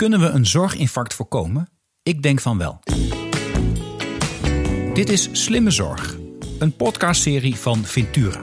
[0.00, 1.68] Kunnen we een zorginfarct voorkomen?
[2.02, 2.80] Ik denk van wel.
[4.94, 6.16] Dit is Slimme Zorg,
[6.58, 8.40] een podcastserie van Ventura.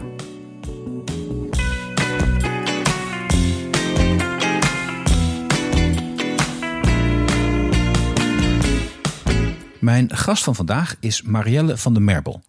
[9.80, 12.44] Mijn gast van vandaag is Marielle van der Merbel.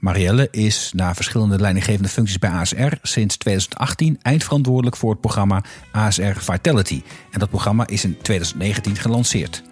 [0.00, 5.62] Marielle is na verschillende leidinggevende functies bij ASR sinds 2018 eindverantwoordelijk voor het programma
[5.92, 7.02] ASR Vitality.
[7.30, 9.62] En dat programma is in 2019 gelanceerd.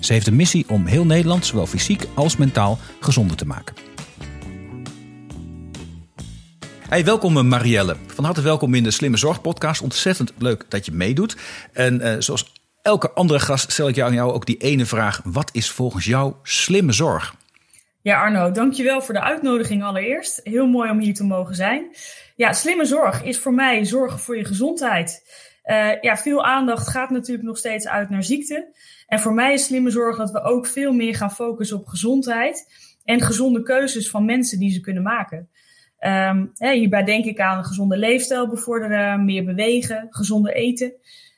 [0.00, 3.74] Ze heeft de missie om heel Nederland, zowel fysiek als mentaal, gezonder te maken.
[6.88, 7.96] Hey, welkom Marielle.
[8.06, 9.82] Van harte welkom in de Slimme Zorg podcast.
[9.82, 11.36] Ontzettend leuk dat je meedoet.
[11.72, 12.52] En uh, zoals
[12.82, 15.20] elke andere gast stel ik jou, jou ook die ene vraag.
[15.24, 17.34] Wat is volgens jou slimme zorg?
[18.02, 20.40] Ja, Arno, dankjewel voor de uitnodiging allereerst.
[20.44, 21.96] Heel mooi om hier te mogen zijn.
[22.36, 25.22] Ja, slimme zorg is voor mij zorgen voor je gezondheid.
[25.64, 28.74] Uh, ja, veel aandacht gaat natuurlijk nog steeds uit naar ziekte.
[29.06, 32.66] En voor mij is slimme zorg dat we ook veel meer gaan focussen op gezondheid
[33.04, 35.48] en gezonde keuzes van mensen die ze kunnen maken.
[36.54, 40.92] Hè, hierbij denk ik aan een gezonde leefstijl bevorderen, meer bewegen, gezonder eten,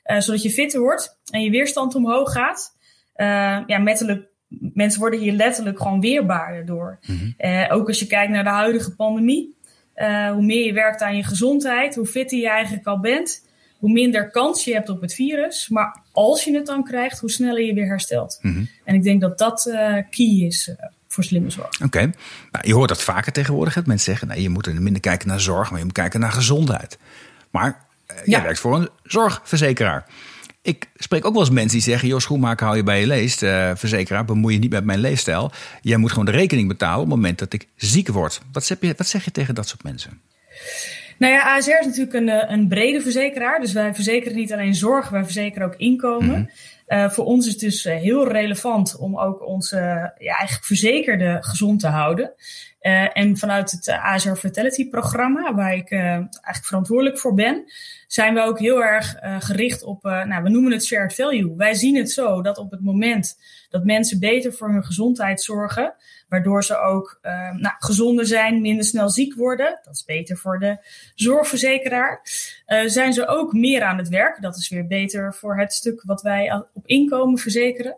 [0.05, 2.77] uh, zodat je fitter wordt en je weerstand omhoog gaat.
[3.15, 3.27] Uh,
[3.65, 6.99] ja, letterlijk mensen worden hier letterlijk gewoon weerbaarder door.
[7.05, 7.33] Mm
[7.69, 9.53] ook als je kijkt naar de huidige pandemie.
[9.95, 13.45] Uh, hoe meer je werkt aan je gezondheid, hoe fitter je eigenlijk al bent,
[13.77, 15.69] hoe minder kans je hebt op het virus.
[15.69, 18.39] Maar als je het dan krijgt, hoe sneller je weer herstelt.
[18.41, 18.69] Mm -hmm.
[18.83, 20.75] En ik denk dat dat uh, key is
[21.07, 21.67] voor slimme zorg.
[21.67, 22.13] Oké, okay.
[22.51, 23.73] nou, je hoort dat vaker tegenwoordig.
[23.73, 26.19] Dat mensen zeggen, nee, je moet er minder kijken naar zorg, maar je moet kijken
[26.19, 26.97] naar gezondheid.
[27.51, 28.21] Maar ja.
[28.25, 30.05] jij werkt voor een zorgverzekeraar.
[30.65, 33.43] Ik spreek ook wel eens mensen die zeggen: joh, schoenmaker hou je bij je leest.
[33.43, 35.51] Uh, verzekeraar, bemoei je niet met mijn leefstijl.
[35.81, 38.41] Jij moet gewoon de rekening betalen op het moment dat ik ziek word.
[38.51, 40.21] Wat zeg je, wat zeg je tegen dat soort mensen?
[41.17, 43.59] Nou ja, ASR is natuurlijk een, een brede verzekeraar.
[43.59, 46.27] Dus wij verzekeren niet alleen zorg, wij verzekeren ook inkomen.
[46.27, 46.49] Mm -hmm.
[46.87, 49.77] Uh, voor ons is het dus heel relevant om ook onze
[50.17, 52.33] ja, eigenlijk verzekerde gezond te houden.
[52.81, 57.63] Uh, en vanuit het ASR Fertility programma, waar ik eigenlijk verantwoordelijk voor ben,
[58.07, 61.55] zijn we ook heel erg gericht op, nou, we noemen het shared value.
[61.55, 63.37] Wij zien het zo dat op het moment
[63.69, 65.93] dat mensen beter voor hun gezondheid zorgen,
[66.27, 70.59] waardoor ze ook uh, nou, gezonder zijn, minder snel ziek worden, dat is beter voor
[70.59, 70.77] de
[71.15, 72.21] zorgverzekeraar,
[72.85, 74.41] zijn ze ook meer aan het werk.
[74.41, 77.97] Dat is weer beter voor het stuk wat wij op inkomen verzekeren.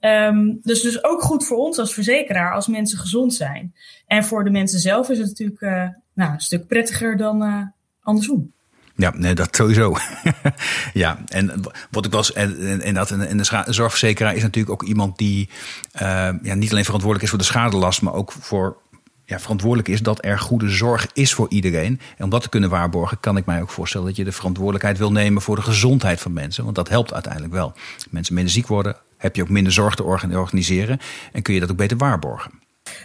[0.00, 3.74] Um, dus, dus ook goed voor ons als verzekeraar als mensen gezond zijn.
[4.06, 7.72] En voor de mensen zelf is het natuurlijk nou, een stuk prettiger dan
[8.02, 8.54] andersom.
[8.96, 9.96] Ja, nee, dat sowieso.
[10.92, 15.18] ja, en wat ik was, en, en, dat, en de zorgverzekeraar is natuurlijk ook iemand
[15.18, 15.48] die
[15.94, 16.00] uh,
[16.42, 18.76] ja, niet alleen verantwoordelijk is voor de schadelast, maar ook voor
[19.24, 22.00] ja, verantwoordelijk is dat er goede zorg is voor iedereen.
[22.16, 24.98] En om dat te kunnen waarborgen, kan ik mij ook voorstellen dat je de verantwoordelijkheid
[24.98, 26.64] wil nemen voor de gezondheid van mensen.
[26.64, 27.72] Want dat helpt uiteindelijk wel.
[28.10, 30.98] Mensen minder ziek worden, heb je ook minder zorg te organiseren
[31.32, 32.50] en kun je dat ook beter waarborgen.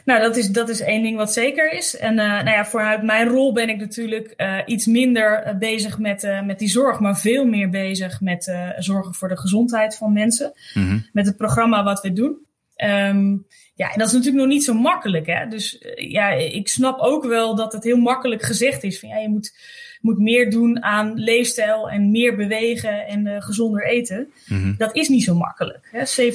[0.05, 1.97] Nou, dat is, dat is één ding wat zeker is.
[1.97, 5.97] En uh, nou ja, vooruit mijn rol ben ik natuurlijk uh, iets minder uh, bezig
[5.97, 10.51] met, met die zorg, maar veel meer bezig met zorgen voor de gezondheid van mensen.
[10.73, 11.05] Mm -hmm.
[11.13, 12.37] Met het programma wat we doen.
[12.83, 15.27] Um, ja, en dat is natuurlijk nog niet zo makkelijk.
[15.27, 15.47] Hè?
[15.47, 18.99] Dus ja, ik snap ook wel dat het heel makkelijk gezegd is.
[18.99, 19.53] Van, ja, je moet,
[20.01, 24.31] moet meer doen aan leefstijl en meer bewegen en gezonder eten.
[24.47, 24.75] Mm -hmm.
[24.77, 25.87] Dat is niet zo makkelijk.
[25.91, 26.31] Hè?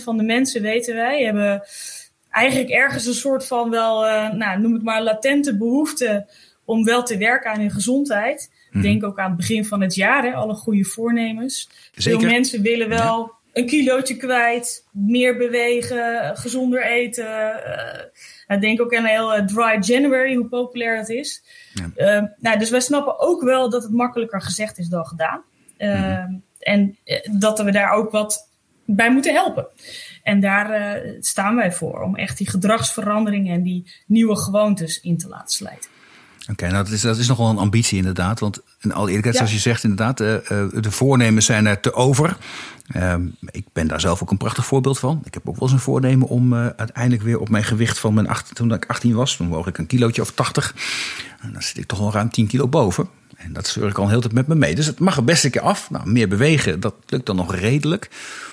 [0.00, 1.62] 70% van de mensen, weten wij, hebben
[2.32, 6.26] eigenlijk ergens een soort van wel, uh, nou, noem het maar, latente behoefte
[6.64, 8.50] om wel te werken aan hun gezondheid.
[8.70, 8.82] Mm.
[8.82, 11.70] Denk ook aan het begin van het jaar, hè, alle goede voornemens.
[11.94, 12.20] Zeker.
[12.20, 13.30] Veel mensen willen wel ja.
[13.52, 17.60] een kilootje kwijt, meer bewegen, gezonder eten.
[18.48, 21.42] Uh, denk ook aan een heel uh, dry January, hoe populair dat is.
[21.74, 22.20] Ja.
[22.20, 25.42] Uh, nou, dus wij snappen ook wel dat het makkelijker gezegd is dan gedaan.
[25.78, 26.42] Mm.
[26.58, 26.98] En
[27.30, 28.50] dat we daar ook wat
[28.84, 29.66] bij moeten helpen.
[30.22, 35.18] En daar uh, staan wij voor, om echt die gedragsverandering en die nieuwe gewoontes in
[35.18, 35.90] te laten slijten.
[36.42, 38.40] Oké, okay, nou dat is, dat is nog wel een ambitie inderdaad.
[38.40, 39.40] Want in al eerlijkheid, ja.
[39.40, 42.36] zoals je zegt inderdaad, uh, uh, de voornemens zijn er te over.
[42.96, 43.14] Uh,
[43.50, 45.20] ik ben daar zelf ook een prachtig voorbeeld van.
[45.24, 48.28] Ik heb ook wel eens een voornemen om uiteindelijk weer op mijn gewicht van mijn
[48.28, 49.36] 18, toen ik 18 was.
[49.36, 50.74] Toen woog ik een kilootje of 80.
[51.40, 53.08] En dan zit ik toch al ruim 10 kilo boven.
[53.44, 54.74] En dat zeur ik al een hele tijd met me mee.
[54.74, 55.90] Dus het mag er best een keer af.
[55.90, 58.10] Nou, meer bewegen, dat lukt dan nog redelijk.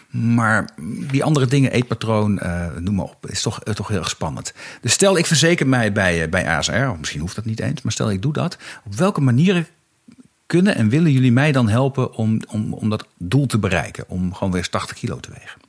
[0.10, 0.70] Maar
[1.12, 4.54] die andere dingen, eetpatroon, uh, noem maar op, is toch, uh, toch heel erg spannend.
[4.82, 7.82] Dus stel ik verzeker mij bij, uh, bij ASR, of misschien hoeft dat niet eens,
[7.82, 8.58] maar stel ik doe dat.
[8.86, 9.68] Op welke manieren
[10.46, 14.04] kunnen en willen jullie mij dan helpen om, om, om dat doel te bereiken?
[14.08, 15.62] Om gewoon weer 80 kilo te wegen?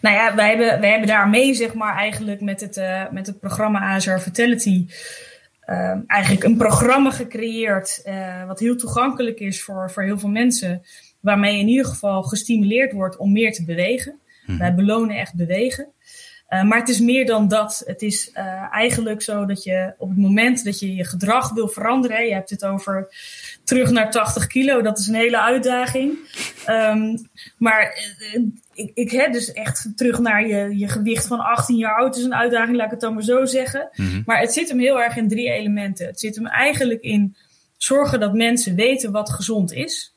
[0.00, 2.80] Nou ja, wij hebben, wij hebben daarmee, zeg maar, eigenlijk met het,
[3.10, 4.86] met het programma ASR Fertility.
[5.66, 10.82] Uh, eigenlijk een programma gecreëerd uh, wat heel toegankelijk is voor, voor heel veel mensen
[11.20, 14.18] waarmee in ieder geval gestimuleerd wordt om meer te bewegen.
[14.46, 14.58] Mhm.
[14.58, 15.88] Wij belonen echt bewegen.
[16.48, 17.82] Uh, maar het is meer dan dat.
[17.86, 21.68] Het is uh, eigenlijk zo dat je op het moment dat je je gedrag wil
[21.68, 23.08] veranderen, je hebt het over
[23.64, 26.18] terug naar 80 kilo, dat is een hele uitdaging.
[26.68, 27.28] Um,
[27.58, 27.98] maar
[28.34, 28.42] uh,
[28.74, 32.24] ik, ik heb dus echt terug naar je, je gewicht van 18 jaar oud is
[32.24, 33.88] een uitdaging, laat ik het dan maar zo zeggen.
[33.92, 34.22] Mm-hmm.
[34.26, 36.06] Maar het zit hem heel erg in drie elementen.
[36.06, 37.36] Het zit hem eigenlijk in
[37.76, 40.16] zorgen dat mensen weten wat gezond is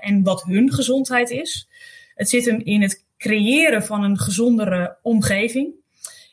[0.00, 1.68] en wat hun gezondheid is.
[2.14, 5.74] Het zit hem in het creëren van een gezondere omgeving.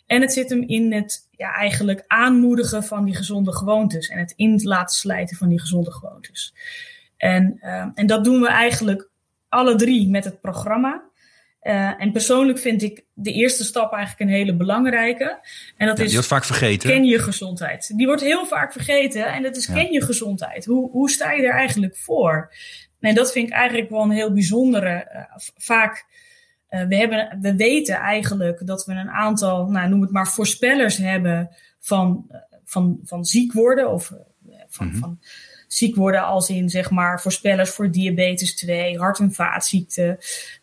[0.06, 4.33] En het zit hem in het ja, eigenlijk aanmoedigen van die gezonde gewoontes en het
[4.36, 6.54] in laten slijten van die gezonde gewoontes.
[7.18, 9.10] En, uh, en dat doen we eigenlijk
[9.50, 11.09] alle drie met het programma.
[11.64, 15.40] Uh, en persoonlijk vind ik de eerste stap eigenlijk een hele belangrijke.
[15.78, 16.10] En dat ja, is.
[16.10, 16.90] Die wordt vaak vergeten.
[16.90, 17.98] Ken je gezondheid.
[17.98, 19.26] Die wordt heel vaak vergeten.
[19.34, 19.74] En dat is ja.
[19.74, 20.66] ken je gezondheid.
[20.66, 22.54] Hoe, hoe sta je er eigenlijk voor?
[23.00, 25.10] En dat vind ik eigenlijk wel een heel bijzondere.
[25.14, 25.22] Uh,
[25.58, 26.06] vaak
[26.70, 30.98] uh, we, hebben, we weten eigenlijk dat we een aantal, nou, noem het maar, voorspellers
[30.98, 32.32] hebben van,
[32.66, 33.92] van, van ziek worden.
[33.92, 34.14] Of
[34.68, 35.00] van, mm -hmm.
[35.00, 35.20] van
[35.69, 40.18] ziek worden als in, zeg maar, voorspellers voor diabetes 2, hart- en vaatziekten.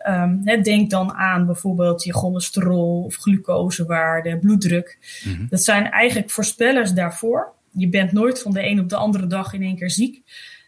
[0.08, 4.98] Um, hè, denk dan aan bijvoorbeeld je cholesterol of glucosewaarde, bloeddruk.
[5.24, 5.46] Mm -hmm.
[5.50, 7.52] Dat zijn eigenlijk voorspellers daarvoor.
[7.72, 10.22] Je bent nooit van de een op de andere dag in één keer ziek.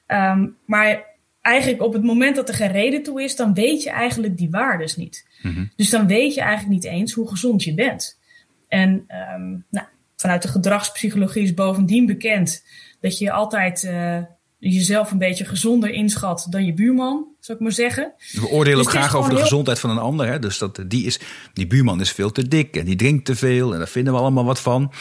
[0.06, 1.04] Um, maar
[1.40, 4.50] eigenlijk op het moment dat er geen reden toe is, dan weet je eigenlijk die
[4.50, 5.26] waardes niet.
[5.42, 5.70] Mm-hmm.
[5.76, 8.20] Dus dan weet je eigenlijk niet eens hoe gezond je bent.
[8.68, 8.90] En
[9.34, 9.86] um, nou,
[10.16, 12.64] vanuit de gedragspsychologie is bovendien bekend
[13.00, 14.18] dat je altijd uh,
[14.58, 18.12] jezelf een beetje gezonder inschat dan je buurman, zou ik maar zeggen.
[18.32, 19.44] We oordelen dus ook graag over de heel...
[19.44, 20.26] gezondheid van een ander.
[20.26, 20.38] Hè?
[20.38, 21.20] Dus dat, die, is,
[21.52, 24.18] die buurman is veel te dik en die drinkt te veel en daar vinden we
[24.18, 24.92] allemaal wat van.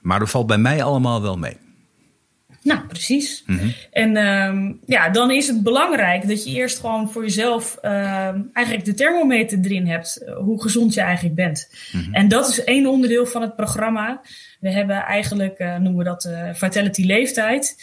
[0.00, 1.56] Maar dat valt bij mij allemaal wel mee.
[2.64, 3.42] Nou, precies.
[3.46, 3.74] Mm-hmm.
[3.90, 8.84] En um, ja, dan is het belangrijk dat je eerst gewoon voor jezelf uh, eigenlijk
[8.84, 11.68] de thermometer erin hebt, uh, hoe gezond je eigenlijk bent.
[11.92, 12.14] Mm-hmm.
[12.14, 14.20] En dat is één onderdeel van het programma.
[14.60, 17.76] We hebben eigenlijk, uh, noemen we dat Vitality Leeftijd.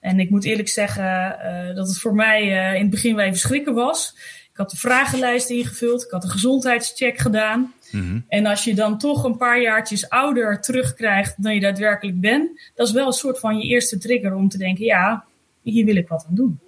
[0.00, 1.38] En ik moet eerlijk zeggen
[1.74, 2.42] dat het voor mij
[2.74, 4.16] in het begin wel even schrikken was.
[4.56, 7.72] Ik had de vragenlijst ingevuld, ik had een gezondheidscheck gedaan.
[7.90, 8.24] Mm-hmm.
[8.28, 12.86] En als je dan toch een paar jaartjes ouder terugkrijgt dan je daadwerkelijk bent, dat
[12.86, 15.24] is wel een soort van je eerste trigger om te denken: ja,
[15.62, 16.58] hier wil ik wat aan doen.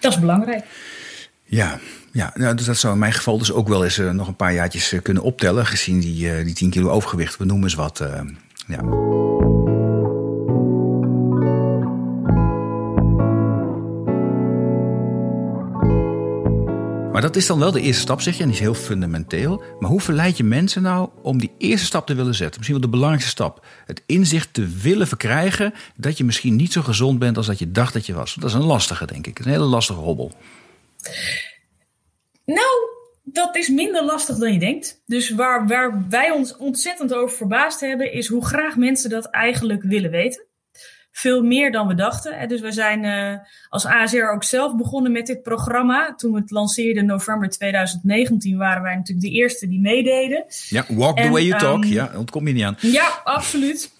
[0.00, 0.64] Dat is belangrijk.
[1.44, 1.78] Ja,
[2.12, 4.36] ja nou, dus dat zou in mijn geval dus ook wel eens uh, nog een
[4.36, 7.74] paar jaartjes uh, kunnen optellen, gezien die, uh, die 10 kilo overgewicht, we noemen eens
[7.74, 8.02] wat.
[8.66, 8.80] ja.
[17.22, 19.62] Dat is dan wel de eerste stap, zeg je, en die is heel fundamenteel.
[19.80, 22.56] Maar hoe verleid je mensen nou om die eerste stap te willen zetten?
[22.56, 23.66] Misschien wel de belangrijkste stap.
[23.86, 27.70] Het inzicht te willen verkrijgen dat je misschien niet zo gezond bent als dat je
[27.70, 28.34] dacht dat je was.
[28.34, 29.38] Dat is een lastige, denk ik.
[29.38, 30.32] Een hele lastige hobbel.
[32.44, 32.88] Nou,
[33.22, 35.02] dat is minder lastig dan je denkt.
[35.06, 39.82] Dus waar, waar wij ons ontzettend over verbaasd hebben, is hoe graag mensen dat eigenlijk
[39.82, 40.44] willen weten
[41.12, 42.48] veel meer dan we dachten.
[42.48, 43.38] Dus we zijn uh,
[43.68, 46.14] als ASR ook zelf begonnen met dit programma.
[46.14, 50.44] Toen we het lanceerden in november 2019 waren wij natuurlijk de eerste die meededen.
[50.68, 51.84] Ja, walk the en, way you talk.
[51.84, 52.76] Um, ja, ontkom je niet aan.
[52.80, 53.92] Ja, absoluut.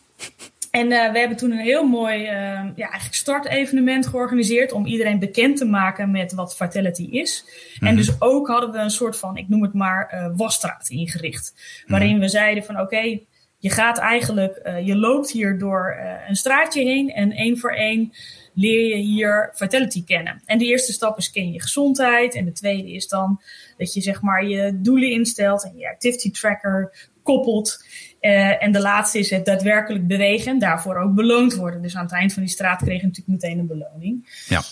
[0.73, 2.29] En uh, we hebben toen een heel mooi uh,
[2.75, 7.45] ja, eigenlijk startevenement georganiseerd om iedereen bekend te maken met wat Vitality is.
[7.81, 11.55] En dus ook hadden we een soort van, ik noem het maar, uh, wasstraat ingericht.
[11.87, 12.25] Waarin mm-hmm.
[12.25, 13.27] we zeiden van oké, okay,
[13.63, 17.73] je gaat eigenlijk, uh, je loopt hier door uh, een straatje heen en één voor
[17.73, 18.13] één
[18.55, 20.43] leer je hier Vitality kennen.
[20.45, 22.35] En de eerste stap is ken je gezondheid.
[22.35, 23.41] En de tweede is dan
[23.77, 27.85] dat je zeg maar je doelen instelt en je activity tracker koppelt.
[28.21, 31.83] Uh, en de laatste is het daadwerkelijk bewegen en daarvoor ook beloond worden.
[31.83, 34.45] Dus aan het eind van die straat kreeg je natuurlijk meteen een beloning.
[34.49, 34.63] Ja.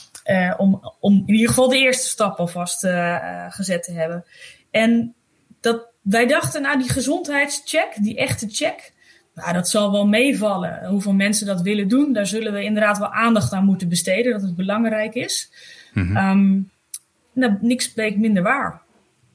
[0.56, 2.86] Om, om in ieder geval de eerste stap alvast
[3.48, 4.24] gezet te hebben.
[4.70, 5.14] En
[5.60, 8.92] dat, wij dachten, nou, die gezondheidscheck, die echte check,
[9.34, 10.86] nou, dat zal wel meevallen.
[10.86, 14.42] Hoeveel mensen dat willen doen, daar zullen we inderdaad wel aandacht aan moeten besteden, dat
[14.42, 15.52] het belangrijk is.
[15.92, 16.16] Mm-hmm.
[16.16, 16.70] Um,
[17.32, 18.80] nou, niks bleek minder waar.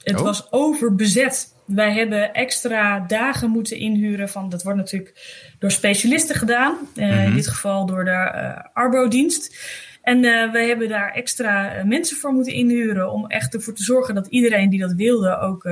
[0.03, 0.21] Het oh.
[0.21, 1.53] was overbezet.
[1.65, 5.13] Wij hebben extra dagen moeten inhuren van, dat wordt natuurlijk
[5.59, 7.25] door specialisten gedaan, uh, mm-hmm.
[7.25, 9.57] in dit geval door de uh, Arbo-dienst.
[10.01, 14.15] En uh, wij hebben daar extra mensen voor moeten inhuren om echt ervoor te zorgen
[14.15, 15.65] dat iedereen die dat wilde ook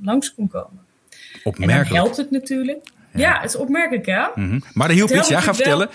[0.00, 0.84] langs kon komen.
[1.44, 1.88] Opmerkelijk.
[1.88, 2.88] En dan helpt het natuurlijk.
[3.12, 4.26] Ja, ja het is opmerkelijk, hè?
[4.34, 4.62] Mm-hmm.
[4.72, 5.88] Maar dat hielp iets, ja, ga vertellen.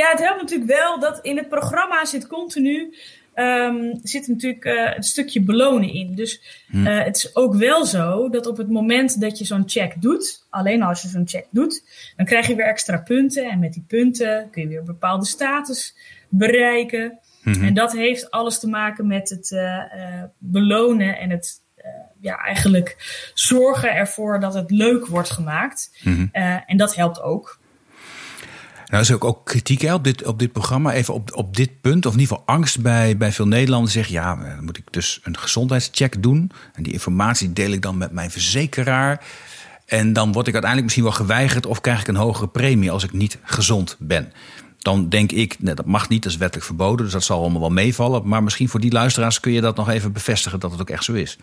[0.00, 2.94] ja, het helpt natuurlijk wel dat in het programma zit continu
[3.34, 6.14] um, zit natuurlijk uh, een stukje belonen in.
[6.14, 6.86] Dus hmm.
[6.86, 10.46] uh, het is ook wel zo dat op het moment dat je zo'n check doet,
[10.50, 11.84] alleen als je zo'n check doet,
[12.16, 13.50] dan krijg je weer extra punten.
[13.50, 15.96] En met die punten kun je weer een bepaalde status
[16.28, 17.18] bereiken.
[17.42, 17.64] Mhm.
[17.64, 19.56] En dat heeft alles te maken met het
[20.38, 21.60] belonen en het
[22.20, 22.96] ja, eigenlijk
[23.34, 25.90] zorgen ervoor dat het leuk wordt gemaakt.
[26.02, 26.26] Mhm.
[26.66, 27.60] en dat helpt ook.
[28.92, 30.92] Nou, is ook, ook kritiek hè, op, dit, op dit programma.
[30.92, 33.92] Even op, op dit punt, of in ieder geval angst bij, bij veel Nederlanders.
[33.92, 36.50] Zeggen ja, dan moet ik dus een gezondheidscheck doen.
[36.74, 39.24] En die informatie deel ik dan met mijn verzekeraar.
[39.86, 43.04] En dan word ik uiteindelijk misschien wel geweigerd of krijg ik een hogere premie als
[43.04, 44.32] ik niet gezond ben.
[44.82, 47.04] Dan denk ik, nee, dat mag niet, dat is wettelijk verboden.
[47.04, 48.28] Dus dat zal allemaal wel meevallen.
[48.28, 51.04] Maar misschien voor die luisteraars kun je dat nog even bevestigen dat het ook echt
[51.04, 51.38] zo is.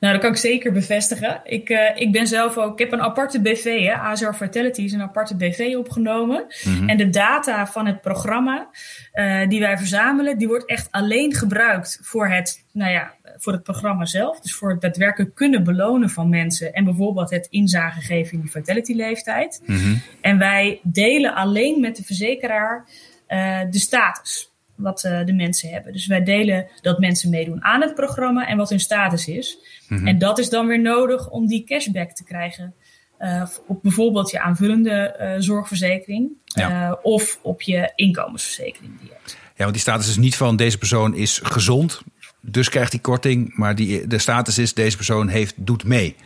[0.00, 1.40] Nou, dat kan ik zeker bevestigen.
[1.44, 4.92] Ik, uh, ik ben zelf ook, ik heb een aparte BV, hè, ASR Fertility is
[4.92, 6.46] een aparte BV opgenomen.
[6.64, 8.68] Mm En de data van het programma
[9.14, 13.62] uh, die wij verzamelen, die wordt echt alleen gebruikt voor het, nou ja, voor het
[13.62, 14.40] programma zelf.
[14.40, 16.72] Dus voor het daadwerkelijk kunnen belonen van mensen.
[16.72, 19.62] En bijvoorbeeld het inzage geven in die fertility leeftijd.
[19.66, 20.02] Mm -hmm.
[20.20, 22.86] En wij delen alleen met de verzekeraar
[23.28, 24.49] uh, de status
[24.80, 25.92] wat uh, de mensen hebben.
[25.92, 29.58] Dus wij delen dat mensen meedoen aan het programma en wat hun status is.
[29.88, 30.06] Mm -hmm.
[30.06, 32.74] En dat is dan weer nodig om die cashback te krijgen.
[33.20, 36.98] Uh, op bijvoorbeeld je aanvullende uh, zorgverzekering ja.
[37.02, 39.36] of op je inkomensverzekering die je hebt.
[39.56, 42.02] Ja, want die status is niet van deze persoon is gezond,
[42.40, 43.56] dus krijgt hij korting.
[43.56, 46.16] Maar die, de status is deze persoon heeft, doet mee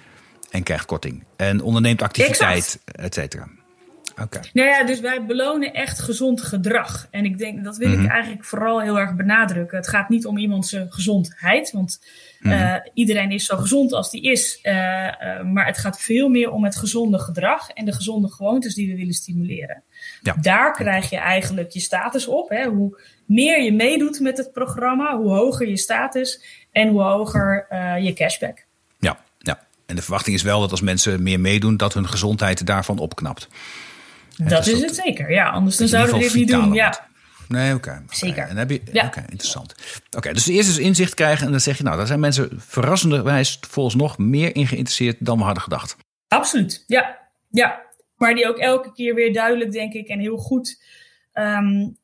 [0.50, 1.24] en krijgt korting.
[1.36, 3.48] En onderneemt activiteit, et cetera.
[4.22, 4.42] Okay.
[4.52, 7.08] Nou ja, dus wij belonen echt gezond gedrag.
[7.10, 8.10] En ik denk, dat wil ik mhm.
[8.10, 9.76] eigenlijk vooral heel erg benadrukken.
[9.76, 12.00] Het gaat niet om iemands gezondheid, want
[12.40, 14.58] uh, iedereen is zo gezond als die is.
[14.62, 18.74] Uh, uh, maar het gaat veel meer om het gezonde gedrag en de gezonde gewoontes
[18.74, 19.82] die we willen stimuleren.
[20.22, 20.34] Ja.
[20.40, 22.48] Daar krijg je eigenlijk je status op.
[22.48, 22.64] Hè?
[22.66, 27.66] Hoe meer je meedoet met het programma, hoe hoger je status en hoe hoger
[28.02, 28.64] je cashback.
[28.98, 32.66] Ja, ja, en de verwachting is wel dat als mensen meer meedoen, dat hun gezondheid
[32.66, 33.48] daarvan opknapt.
[34.36, 35.48] Dat is het zeker, ja.
[35.48, 36.72] Anders dan zouden we dit niet doen.
[36.72, 37.06] Ja.
[37.48, 38.02] Nee, oké.
[38.10, 38.48] Zeker.
[38.48, 39.06] En heb je, ja.
[39.06, 39.74] Oké, interessant.
[40.16, 43.58] Oké, dus eerst eens inzicht krijgen en dan zeg je, nou, daar zijn mensen verrassenderwijs
[43.60, 45.96] volgens nog meer in geïnteresseerd dan we hadden gedacht.
[46.28, 47.18] Absoluut, ja.
[47.50, 47.82] Ja,
[48.16, 50.82] maar die ook elke keer weer duidelijk, denk ik, en heel goed
[51.34, 51.96] um,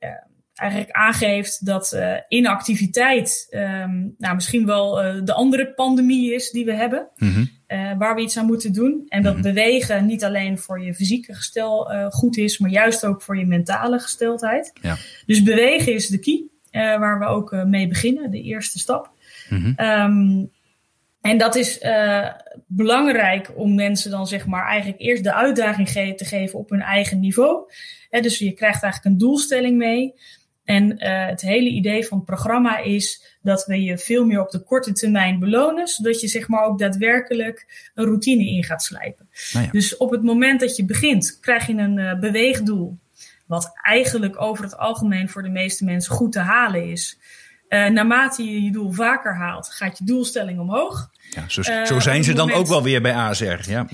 [0.55, 6.65] eigenlijk aangeeft dat uh, inactiviteit um, nou, misschien wel uh, de andere pandemie is die
[6.65, 7.09] we hebben.
[7.17, 7.51] Mm -hmm.
[7.73, 9.05] Uh, waar we iets aan moeten doen.
[9.09, 9.43] En dat -hmm.
[9.43, 13.99] bewegen niet alleen voor je fysieke gestel goed is, maar juist ook voor je mentale
[13.99, 14.73] gesteldheid.
[14.83, 14.97] Ja.
[15.27, 16.43] Dus bewegen is de key,
[16.99, 19.11] waar we ook mee beginnen, de eerste stap.
[19.49, 19.87] Mm -hmm.
[19.87, 20.51] um,
[21.21, 21.79] en dat is
[22.67, 26.83] belangrijk om mensen dan zeg maar eigenlijk eerst de uitdaging ge te geven op hun
[26.83, 27.71] eigen niveau.
[28.11, 30.15] dus je krijgt eigenlijk een doelstelling mee.
[30.71, 34.51] En uh, het hele idee van het programma is dat we je veel meer op
[34.51, 39.29] de korte termijn belonen, zodat je zeg maar ook daadwerkelijk een routine in gaat slijpen.
[39.53, 39.71] Nou ja.
[39.71, 42.99] Dus op het moment dat je begint, krijg je een uh, beweegdoel,
[43.47, 47.19] wat eigenlijk over het algemeen voor de meeste mensen goed te halen is.
[47.69, 51.11] Uh, naarmate je je doel vaker haalt, gaat je doelstelling omhoog.
[51.31, 52.65] Ja, zo, zo zijn ze dan moment...
[52.65, 53.71] ook wel weer bij ASR.
[53.71, 53.87] Ja.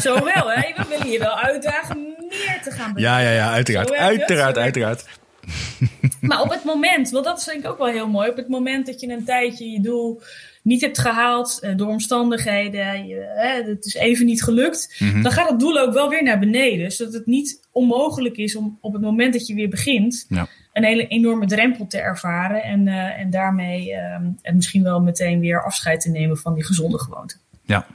[0.00, 0.72] Zo wel, hè?
[0.76, 3.00] We willen je wel uitdagen meer te gaan bereiken.
[3.00, 3.92] Ja, ja, ja, uiteraard.
[3.92, 5.20] Uiteraard, uiteraard.
[6.20, 8.48] maar op het moment, want dat is denk ik ook wel heel mooi, op het
[8.48, 10.22] moment dat je een tijdje je doel
[10.62, 15.22] niet hebt gehaald uh, door omstandigheden, je, hè, het is even niet gelukt, mm -hmm.
[15.22, 16.92] dan gaat het doel ook wel weer naar beneden.
[16.92, 20.48] Zodat het niet onmogelijk is om op het moment dat je weer begint, ja.
[20.72, 25.40] een hele enorme drempel te ervaren en, uh, en daarmee uh, en misschien wel meteen
[25.40, 27.36] weer afscheid te nemen van die gezonde gewoonte.
[27.64, 27.86] Ja,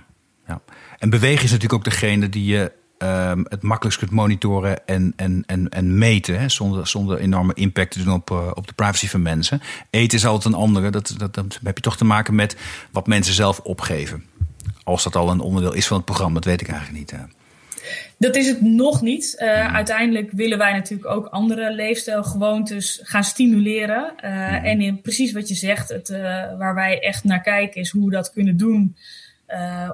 [0.47, 0.61] ja.
[0.99, 2.71] en bewegen is natuurlijk ook degene die je
[3.03, 6.39] um, het makkelijkst kunt monitoren en, en, en, en meten.
[6.39, 9.61] Hè, zonder, zonder enorme impact te doen op, uh, op de privacy van mensen.
[9.89, 10.89] Eten is altijd een andere.
[10.89, 12.57] Dat, dat, dat heb je toch te maken met
[12.91, 14.23] wat mensen zelf opgeven.
[14.83, 17.11] Als dat al een onderdeel is van het programma, dat weet ik eigenlijk niet.
[17.11, 17.17] Hè.
[18.17, 19.35] Dat is het nog niet.
[19.39, 19.75] Uh, mm.
[19.75, 24.13] Uiteindelijk willen wij natuurlijk ook andere leefstijlgewoontes gaan stimuleren.
[24.23, 24.65] Uh, mm.
[24.65, 26.19] En in precies wat je zegt, het, uh,
[26.57, 28.95] waar wij echt naar kijken, is hoe we dat kunnen doen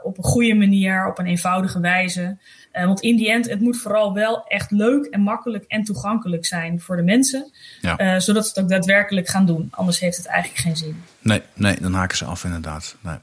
[0.03, 2.38] op een goede manier, op een eenvoudige wijze.
[2.74, 6.46] Uh, want in die end, het moet vooral wel echt leuk en makkelijk en toegankelijk
[6.46, 7.51] zijn voor de mensen.
[7.82, 8.00] Ja.
[8.00, 9.68] Uh, zodat ze het ook daadwerkelijk gaan doen.
[9.72, 11.03] Anders heeft het eigenlijk geen zin.
[11.20, 12.96] Nee, nee dan haken ze af inderdaad.
[13.01, 13.18] Nee.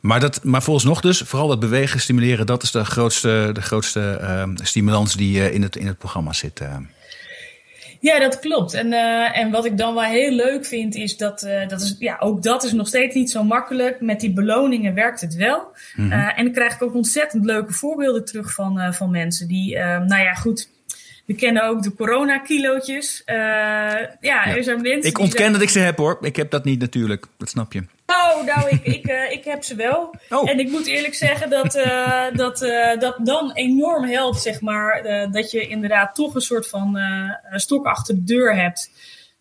[0.00, 3.62] Maar, dat, maar volgens nog dus, vooral dat bewegen, stimuleren, dat is de grootste, de
[3.62, 6.62] grootste uh, stimulans die uh, in, het, in het programma zit.
[8.00, 8.74] Ja, dat klopt.
[8.74, 11.96] En, uh, en wat ik dan wel heel leuk vind, is dat, uh, dat is,
[11.98, 14.00] ja, ook dat is nog steeds niet zo makkelijk.
[14.00, 15.66] Met die beloningen werkt het wel.
[15.94, 16.12] -hmm.
[16.12, 20.22] uh, en dan krijg ik ook ontzettend leuke voorbeelden terug van, van mensen die, nou
[20.22, 20.68] ja, goed.
[21.26, 23.22] We kennen ook de corona-kilootjes.
[23.26, 25.10] ja, ja, er zijn mensen.
[25.10, 26.18] Ik ontken dat ik ze heb hoor.
[26.20, 27.26] Ik heb dat niet natuurlijk.
[27.36, 27.82] Dat snap je.
[28.44, 30.14] Nou, ik, ik, uh, ik heb ze wel.
[30.28, 30.50] Oh.
[30.50, 35.02] En ik moet eerlijk zeggen dat uh, dat, uh, dat dan enorm helpt, zeg maar.
[35.32, 36.98] dat je inderdaad toch een soort van
[37.50, 38.90] stok achter de deur hebt.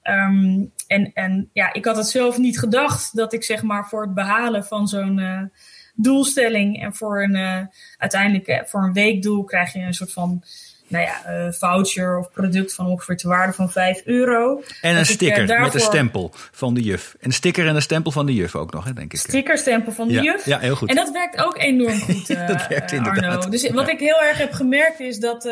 [0.01, 4.01] Ehm, en, en ja, ik had het zelf niet gedacht dat ik zeg maar voor
[4.01, 5.51] het behalen van zo'n
[5.96, 10.44] doelstelling en voor een uiteindelijk voor een weekdoel krijg je een soort van
[10.88, 14.63] nou ja, uh, voucher of product van ongeveer te waarde van 5 euro.
[14.82, 15.65] En een sticker daarvoor...
[15.65, 17.15] met een stempel van de juf.
[17.20, 19.20] En een sticker en een stempel van de juf ook nog, hè, denk ik.
[19.20, 20.46] Stickerstempel van de ja, juf.
[20.46, 20.89] Ja, heel goed.
[20.89, 23.50] En dat werkt ook enorm goed, uh, dat werkt Arno.
[23.50, 25.50] Dus wat ik heel erg heb gemerkt is dat...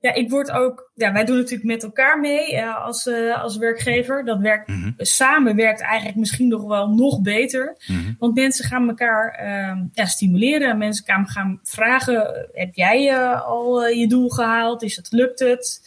[0.00, 0.90] Ja, ik word ook.
[0.94, 4.24] Ja, wij doen natuurlijk met elkaar mee uh, als, uh, als werkgever.
[4.24, 4.78] Dat werkt Mhm.
[4.78, 4.94] mm -hmm.
[4.96, 7.76] samen werkt eigenlijk misschien nog wel nog beter.
[7.86, 8.16] Mm -hmm.
[8.18, 10.78] Want mensen gaan elkaar uh, ja, stimuleren.
[10.78, 14.82] Mensen gaan, gaan vragen: heb jij uh, al je doel gehaald?
[14.82, 15.80] Is het lukt het?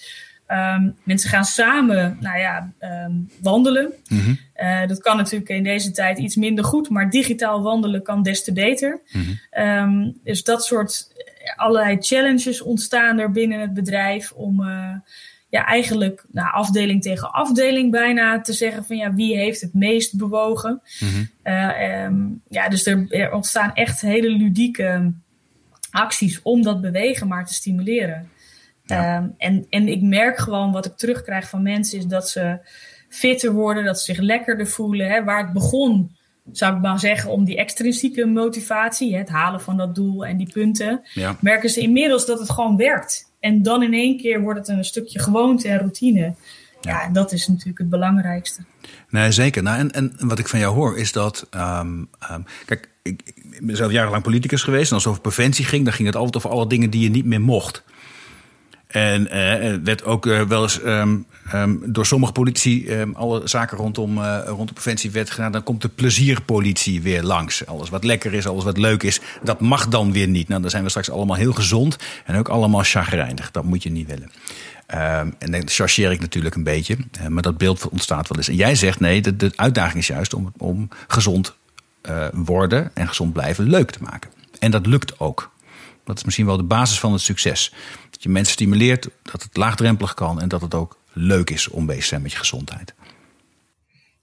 [0.51, 2.73] Um, mensen gaan samen, nou ja,
[3.05, 3.93] um, wandelen.
[4.07, 4.39] Mm -hmm.
[4.55, 8.43] uh, dat kan natuurlijk in deze tijd iets minder goed, maar digitaal wandelen kan des
[8.43, 9.01] te beter.
[9.11, 9.67] Mhm.
[9.67, 11.10] Um, dus dat soort
[11.55, 14.95] allerlei challenges ontstaan er binnen het bedrijf om uh,
[15.49, 20.17] ja, eigenlijk nou, afdeling tegen afdeling bijna te zeggen van ja, wie heeft het meest
[20.17, 20.81] bewogen.
[20.99, 21.17] Mhm.
[21.17, 22.41] Mm -hmm.
[22.47, 25.13] ja, dus er, er, ontstaan echt hele ludieke
[25.91, 28.29] acties om dat bewegen maar te stimuleren.
[28.85, 29.17] Ja.
[29.17, 32.59] Um, en, en ik merk gewoon wat ik terugkrijg van mensen is dat ze
[33.09, 35.09] fitter worden, dat ze zich lekkerder voelen.
[35.09, 36.15] Hè, waar het begon,
[36.51, 40.49] zou ik maar zeggen, om die extrinsieke motivatie, het halen van dat doel en die
[40.53, 41.37] punten, ja.
[41.39, 43.31] merken ze inmiddels dat het gewoon werkt.
[43.39, 46.19] En dan in één keer wordt het een stukje gewoonte en routine.
[46.19, 48.61] Ja, ja en dat is natuurlijk het belangrijkste.
[49.09, 49.63] Nee, zeker.
[49.63, 51.47] Nou, en, en wat ik van jou hoor is dat.
[51.55, 54.87] Um, um, kijk, ik, ik, ben zelf jarenlang politicus geweest.
[54.87, 57.09] En als het over preventie ging, dan ging het altijd over alle dingen die je
[57.09, 57.83] niet meer mocht.
[58.91, 63.77] En uh, werd ook uh, wel eens um, um, door sommige politici um, alle zaken
[63.77, 65.51] rondom, uh, rond de preventiewet gedaan.
[65.51, 67.65] Dan komt de plezierpolitie weer langs.
[67.65, 70.47] Alles wat lekker is, alles wat leuk is, dat mag dan weer niet.
[70.47, 73.51] Nou, dan zijn we straks allemaal heel gezond en ook allemaal chagrijnig.
[73.51, 74.31] Dat moet je niet willen.
[75.37, 76.97] En dan chargeer ik natuurlijk een beetje,
[77.29, 78.47] maar dat beeld ontstaat wel eens.
[78.47, 81.55] En jij zegt nee, de, de uitdaging is juist om, om gezond
[82.33, 84.29] worden en gezond blijven leuk te maken.
[84.59, 85.51] En dat lukt ook.
[86.03, 87.73] Dat is misschien wel de basis van het succes.
[88.21, 91.85] Dat je mensen stimuleert, dat het laagdrempelig kan en dat het ook leuk is om
[91.85, 92.93] bezig te zijn met je gezondheid.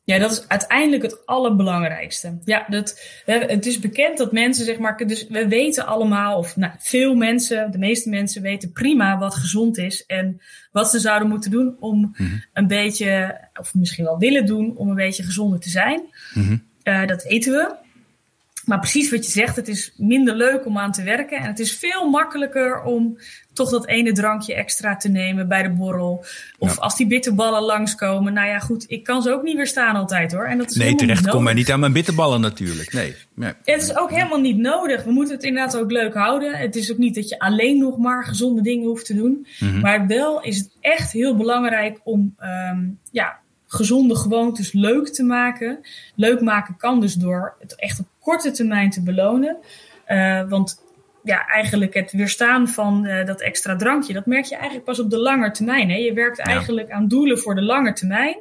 [0.05, 2.39] Ja, dat is uiteindelijk het allerbelangrijkste.
[2.45, 6.73] Ja, dat, het is bekend dat mensen, zeg maar, dus we weten allemaal, of nou,
[6.79, 10.41] veel mensen, de meeste mensen weten prima wat gezond is en
[10.73, 12.45] wat ze zouden moeten doen om mm-hmm.
[12.53, 16.03] een beetje, of misschien wel willen doen, om een beetje gezonder te zijn.
[16.35, 16.65] Mm-hmm.
[16.85, 17.75] Uh, dat weten we.
[18.69, 21.39] Maar precies wat je zegt, het is minder leuk om aan te werken.
[21.39, 23.19] En het is veel makkelijker om
[23.53, 26.25] toch dat ene drankje extra te nemen bij de borrel.
[26.59, 26.81] Of ja.
[26.83, 28.33] als die bitterballen langskomen.
[28.33, 30.45] Nou ja, goed, ik kan ze ook niet weerstaan altijd hoor.
[30.45, 32.93] En dat is nee, terecht kom maar niet aan mijn bitterballen natuurlijk.
[32.93, 33.15] Nee.
[33.35, 33.53] nee.
[33.65, 35.05] Het is ook helemaal niet nodig.
[35.05, 36.59] We moeten het inderdaad ook leuk houden.
[36.59, 39.47] Het is ook niet dat je alleen nog maar gezonde dingen hoeft te doen.
[39.59, 39.81] Mm-hmm.
[39.81, 45.79] Maar wel is het echt heel belangrijk om um, ja, gezonde gewoontes leuk te maken.
[46.15, 49.57] Leuk maken kan dus door het echt op korte termijn te belonen.
[50.09, 50.83] Uh, want
[51.23, 55.11] ja, eigenlijk het weerstaan van uh, dat extra drankje, dat merk je eigenlijk pas op
[55.11, 55.91] de lange termijn.
[55.91, 55.97] Hè?
[55.97, 56.45] Je werkt Ja.
[56.45, 58.37] eigenlijk aan doelen voor de lange termijn.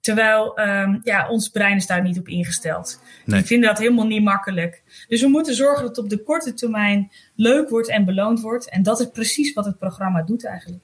[0.00, 3.00] Terwijl um, ja, ons brein is daar niet op ingesteld.
[3.24, 3.38] Nee.
[3.38, 4.82] Die vinden dat helemaal niet makkelijk.
[5.08, 8.70] Dus we moeten zorgen dat het op de korte termijn leuk wordt en beloond wordt.
[8.70, 10.82] En dat is precies wat het programma doet eigenlijk.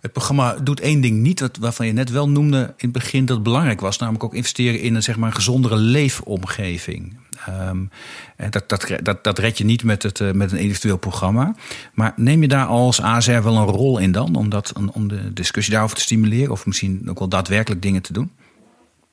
[0.00, 3.36] Het programma doet één ding niet, waarvan je net wel noemde in het begin dat
[3.36, 3.98] het belangrijk was.
[3.98, 7.18] Namelijk ook investeren in een, zeg maar, een gezondere leefomgeving.
[7.48, 7.90] Um,
[8.50, 11.54] dat, dat, dat, dat red je niet met, het, uh, met een individueel programma.
[11.92, 14.34] Maar neem je daar als ASR wel een rol in dan?
[14.34, 16.52] Om, dat, om de discussie daarover te stimuleren?
[16.52, 18.30] Of misschien ook wel daadwerkelijk dingen te doen?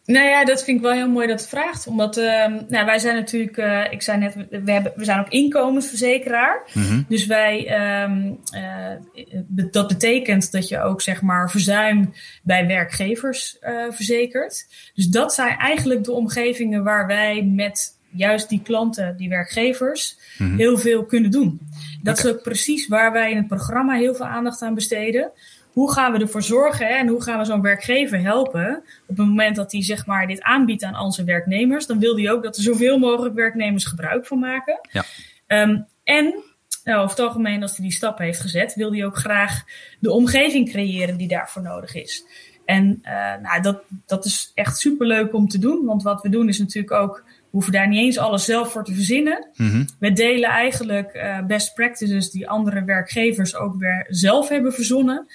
[0.07, 1.87] Nou ja, dat vind ik wel heel mooi dat het vraagt.
[1.87, 5.29] Omdat uh, nou, wij zijn natuurlijk, uh, ik zei net, we, hebben, we zijn ook
[5.29, 6.61] inkomensverzekeraar.
[6.73, 7.05] Mm-hmm.
[7.09, 7.57] Dus wij,
[8.03, 12.13] um, uh, dat betekent dat je ook zeg maar verzuim
[12.43, 13.57] bij werkgevers
[13.89, 14.67] verzekert.
[14.93, 20.57] Dus dat zijn eigenlijk de omgevingen waar wij met juist die klanten, die werkgevers, mm-hmm.
[20.57, 21.59] heel veel kunnen doen.
[22.01, 22.31] Dat okay.
[22.31, 25.31] is ook precies waar wij in het programma heel veel aandacht aan besteden
[25.77, 29.27] hoe gaan we ervoor zorgen hè, en hoe gaan we zo'n werkgever helpen op het
[29.27, 32.57] moment dat hij zeg maar, dit aanbiedt aan onze werknemers, dan wil hij ook dat
[32.57, 34.79] er zoveel mogelijk werknemers gebruik van maken.
[34.91, 35.03] Ja.
[35.61, 36.43] Um, en
[36.83, 39.63] nou, over het algemeen, als hij die stap heeft gezet, wil hij ook graag
[39.99, 42.25] de omgeving creëren die daarvoor nodig is.
[42.67, 46.47] En uh, nou, dat, dat is echt superleuk om te doen, want wat we doen
[46.47, 49.47] is natuurlijk ook we hoeven daar niet eens alles zelf voor te verzinnen.
[49.55, 49.85] Mm-hmm.
[49.99, 55.27] We delen eigenlijk uh, best practices die andere werkgevers ook weer zelf hebben verzonnen.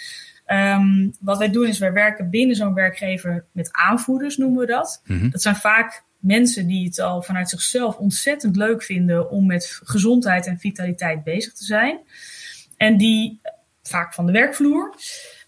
[0.47, 5.03] Um, wat wij doen is wij werken binnen zo'n werkgever met aanvoerders, noemen we dat.
[5.05, 5.31] Mm-hmm.
[5.31, 10.47] Dat zijn vaak mensen die het al vanuit zichzelf ontzettend leuk vinden om met gezondheid
[10.47, 11.99] en vitaliteit bezig te zijn.
[12.77, 13.41] En die
[13.83, 14.95] vaak van de werkvloer.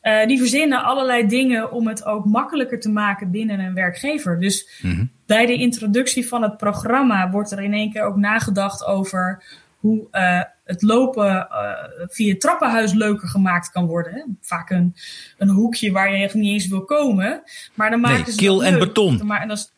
[0.05, 4.40] Uh, die verzinnen allerlei dingen om het ook makkelijker te maken binnen een werkgever.
[4.40, 5.11] Dus mm-hmm.
[5.27, 9.43] bij de introductie van het programma wordt er in één keer ook nagedacht over
[9.79, 11.73] hoe uh, het lopen uh,
[12.07, 14.38] via het trappenhuis leuker gemaakt kan worden.
[14.40, 14.95] Vaak een,
[15.38, 17.43] een hoekje waar je echt niet eens wil komen.
[17.75, 19.21] Maar dan maken nee, ze kil en beton.
[19.27, 19.73] Maar, en dat is,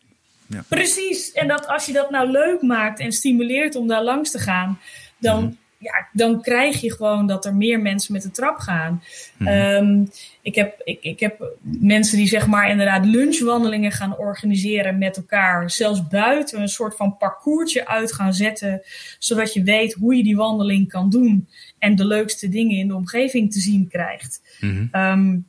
[0.46, 0.64] ja.
[0.68, 1.32] Precies.
[1.32, 4.78] En dat als je dat nou leuk maakt en stimuleert om daar langs te gaan,
[5.18, 5.58] dan, mm-hmm.
[5.78, 9.02] Ja, dan krijg je gewoon dat er meer mensen met de trap gaan.
[9.36, 9.88] Mm-hmm.
[9.90, 10.10] Um,
[10.42, 15.70] ik, heb, ik, ik heb mensen die zeg maar inderdaad lunchwandelingen gaan organiseren met elkaar.
[15.70, 18.82] Zelfs buiten een soort van parcoursje uit gaan zetten.
[19.18, 21.48] Zodat je weet hoe je die wandeling kan doen.
[21.78, 24.58] En de leukste dingen in de omgeving te zien krijgt.
[24.60, 24.88] Mm-hmm.
[24.92, 25.48] Um,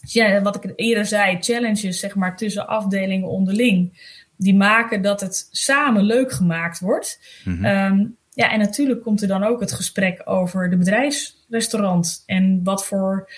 [0.00, 3.92] ja, wat ik eerder zei, challenges zeg maar tussen afdelingen onderling
[4.36, 7.20] die maken dat het samen leuk gemaakt wordt.
[7.44, 12.60] Mm um, ja, en natuurlijk komt er dan ook het gesprek over de bedrijfsrestaurant en
[12.62, 13.30] wat voor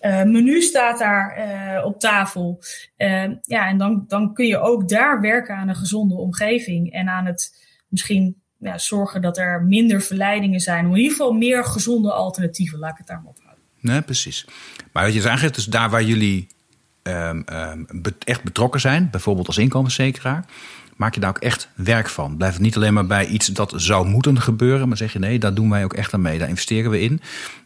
[0.00, 2.62] uh, menu staat daar uh, op tafel.
[2.96, 7.08] Uh, ja, en dan, dan kun je ook daar werken aan een gezonde omgeving en
[7.08, 7.56] aan het
[7.88, 10.84] misschien ja, zorgen dat er minder verleidingen zijn.
[10.84, 13.64] In ieder geval meer gezonde alternatieven, laat ik het daarop houden.
[13.80, 14.46] Nee, precies.
[14.92, 16.46] Maar wat je aangeeft, dus daar waar jullie
[17.02, 20.44] um, um, echt betrokken zijn, bijvoorbeeld als inkomensverzekeraar,
[21.00, 22.36] maak je daar ook echt werk van.
[22.36, 25.38] Blijf het niet alleen maar bij iets dat zou moeten gebeuren, maar zeg je nee,
[25.38, 26.38] daar doen wij ook echt aan mee.
[26.38, 27.20] Daar investeren we in.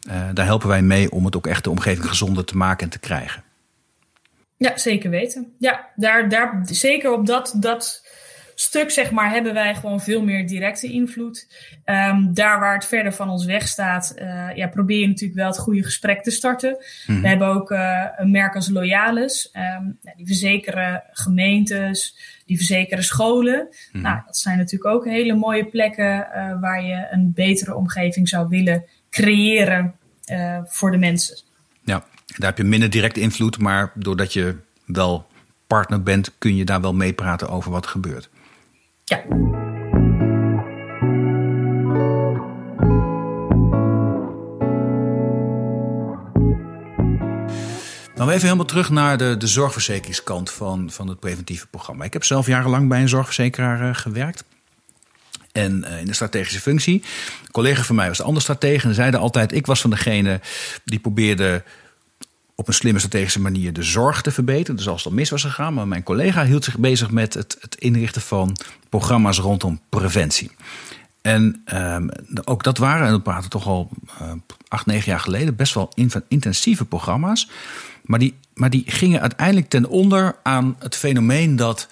[0.08, 2.90] Uh, daar helpen wij mee om het ook echt de omgeving gezonder te maken en
[2.90, 3.42] te krijgen.
[4.56, 5.52] Ja, zeker weten.
[5.58, 8.03] Ja, daar, daar zeker op dat, dat
[8.54, 11.46] stuk, zeg maar, hebben wij gewoon veel meer directe invloed.
[11.84, 15.48] Um, daar waar het verder van ons weg staat, uh, ja, probeer je natuurlijk wel
[15.48, 16.76] het goede gesprek te starten.
[17.06, 17.22] Mm-hmm.
[17.22, 19.50] We hebben ook uh, een merk als Loyalis.
[19.78, 23.68] Um, die verzekeren gemeentes, die verzekeren scholen.
[23.68, 24.00] Mm-hmm.
[24.00, 28.48] Nou, dat zijn natuurlijk ook hele mooie plekken uh, waar je een betere omgeving zou
[28.48, 29.94] willen creëren
[30.66, 31.36] voor de mensen.
[31.84, 32.04] Ja,
[32.36, 35.26] daar heb je minder directe invloed, maar doordat je wel
[35.66, 38.28] partner bent, kun je daar wel meepraten over wat er gebeurt.
[39.04, 39.22] Ja.
[48.14, 52.04] Dan even helemaal terug naar de, de zorgverzekeringskant van, van het preventieve programma.
[52.04, 54.44] Ik heb zelf jarenlang bij een zorgverzekeraar uh, gewerkt.
[55.52, 57.02] En uh, in de strategische functie.
[57.44, 58.88] Een collega van mij was de andere stratege.
[58.88, 60.40] En zeiden altijd: ik was van degene
[60.84, 61.62] die probeerde
[62.54, 64.76] op een slimme strategische manier de zorg te verbeteren.
[64.76, 65.74] Dus als al mis was gegaan.
[65.74, 68.56] Maar mijn collega hield zich bezig met het, het inrichten van
[68.88, 70.50] programma's rondom preventie.
[71.22, 72.10] En um,
[72.44, 73.90] ook dat waren, en dat praten toch al
[74.22, 74.32] uh,
[74.68, 75.92] acht, negen jaar geleden, best wel
[76.28, 77.50] intensieve programma's.
[78.02, 81.88] Maar die, maar die gingen uiteindelijk ten onder aan het fenomeen dat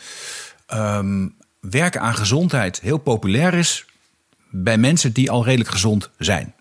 [0.75, 3.85] um, werken aan gezondheid heel populair is
[4.51, 6.55] bij mensen die al redelijk gezond zijn.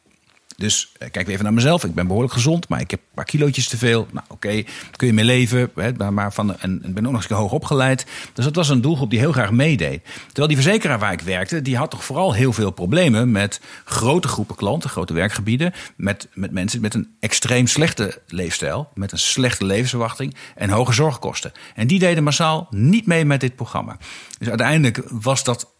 [0.61, 1.83] Dus eh, kijk even naar mezelf.
[1.83, 4.07] Ik ben behoorlijk gezond, maar ik heb een paar kilootjes te veel.
[4.11, 4.63] Nou, oké,
[4.95, 5.71] kun je mee leven.
[5.75, 8.05] Hè, maar van, en, ben ook nog eens hoog opgeleid.
[8.33, 10.03] Dus dat was een doelgroep die heel graag meedeed.
[10.25, 14.27] Terwijl die verzekeraar waar ik werkte, die had toch vooral heel veel problemen met grote
[14.27, 15.73] groepen klanten, grote werkgebieden.
[15.95, 21.51] Met, met mensen met een extreem slechte leefstijl, met een slechte levensverwachting en hoge zorgkosten.
[21.75, 23.97] En die deden massaal niet mee met dit programma.
[24.37, 25.73] Dus uiteindelijk was dat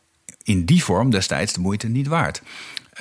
[0.43, 2.41] in die vorm destijds de moeite niet waard.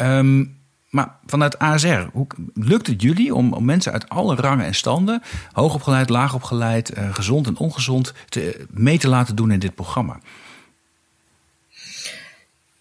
[0.00, 0.59] Um,
[0.90, 5.22] maar vanuit ASR, hoe lukt het jullie om, om mensen uit alle rangen en standen,
[5.52, 10.20] hoogopgeleid, laagopgeleid, uh, gezond en ongezond, te, mee te laten doen in dit programma?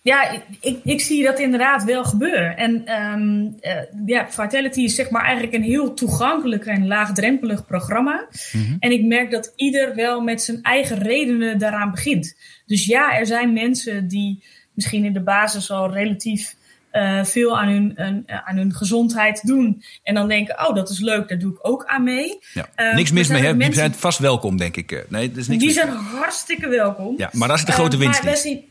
[0.02, 2.58] Ja, ik, ik zie dat inderdaad wel gebeuren.
[2.58, 8.28] En um, uh, ja, Vitality is zeg maar eigenlijk een heel toegankelijk en laagdrempelig programma.
[8.52, 8.78] Mm -hmm.
[8.80, 12.36] En ik merk dat ieder wel met zijn eigen redenen daaraan begint.
[12.66, 14.44] Dus ja, er zijn mensen die
[14.74, 16.56] misschien in de basis al relatief
[16.92, 19.84] uh, veel aan hun, uh, aan hun gezondheid doen.
[20.04, 22.38] En dan denken, oh, dat is leuk, daar doe ik ook aan mee.
[22.54, 22.70] Ja.
[22.76, 23.58] Uh, niks mis mee, hè?
[23.58, 25.06] Die zijn vast welkom, denk ik.
[25.10, 27.14] Nee, is niks die zijn hartstikke welkom.
[27.18, 28.68] Ja, maar dat is de grote winst niet.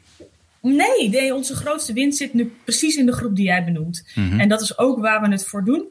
[0.63, 4.11] Nee, nee, onze grootste winst zit nu precies in de groep die jij benoemt.
[4.15, 4.41] Mm -hmm.
[4.41, 5.89] En dat is ook waar we het voor doen.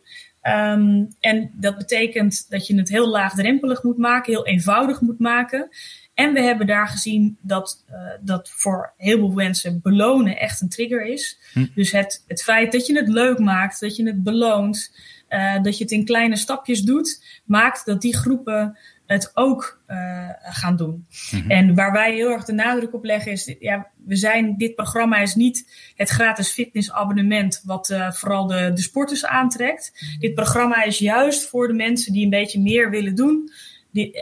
[0.47, 5.69] Um, en dat betekent dat je het heel laagdrempelig moet maken, heel eenvoudig moet maken.
[6.17, 10.69] En we hebben daar gezien dat uh, dat voor heel veel mensen belonen echt een
[10.69, 11.39] trigger is.
[11.53, 11.65] Hm.
[11.75, 14.97] Dus het, het feit dat je het leuk maakt, dat je het beloont,
[15.29, 20.29] uh, dat je het in kleine stapjes doet, maakt dat die groepen het ook uh,
[20.41, 21.07] gaan doen.
[21.31, 21.51] Mm-hmm.
[21.51, 25.17] En waar wij heel erg de nadruk op leggen is, ja, we zijn, dit programma
[25.17, 29.91] is niet het gratis fitnessabonnement wat uh, vooral de, de sporters aantrekt.
[29.93, 30.19] Mm-hmm.
[30.19, 33.51] Dit programma is juist voor de mensen die een beetje meer willen doen.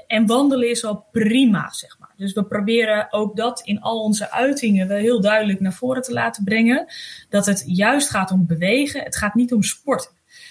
[0.08, 2.13] En wandelen is al prima, zeg maar.
[2.17, 6.13] Dus we proberen ook dat in al onze uitingen wel heel duidelijk naar voren te
[6.13, 6.86] laten brengen.
[7.30, 9.04] Dat het juist gaat om bewegen.
[9.04, 9.63] Het gaat niet om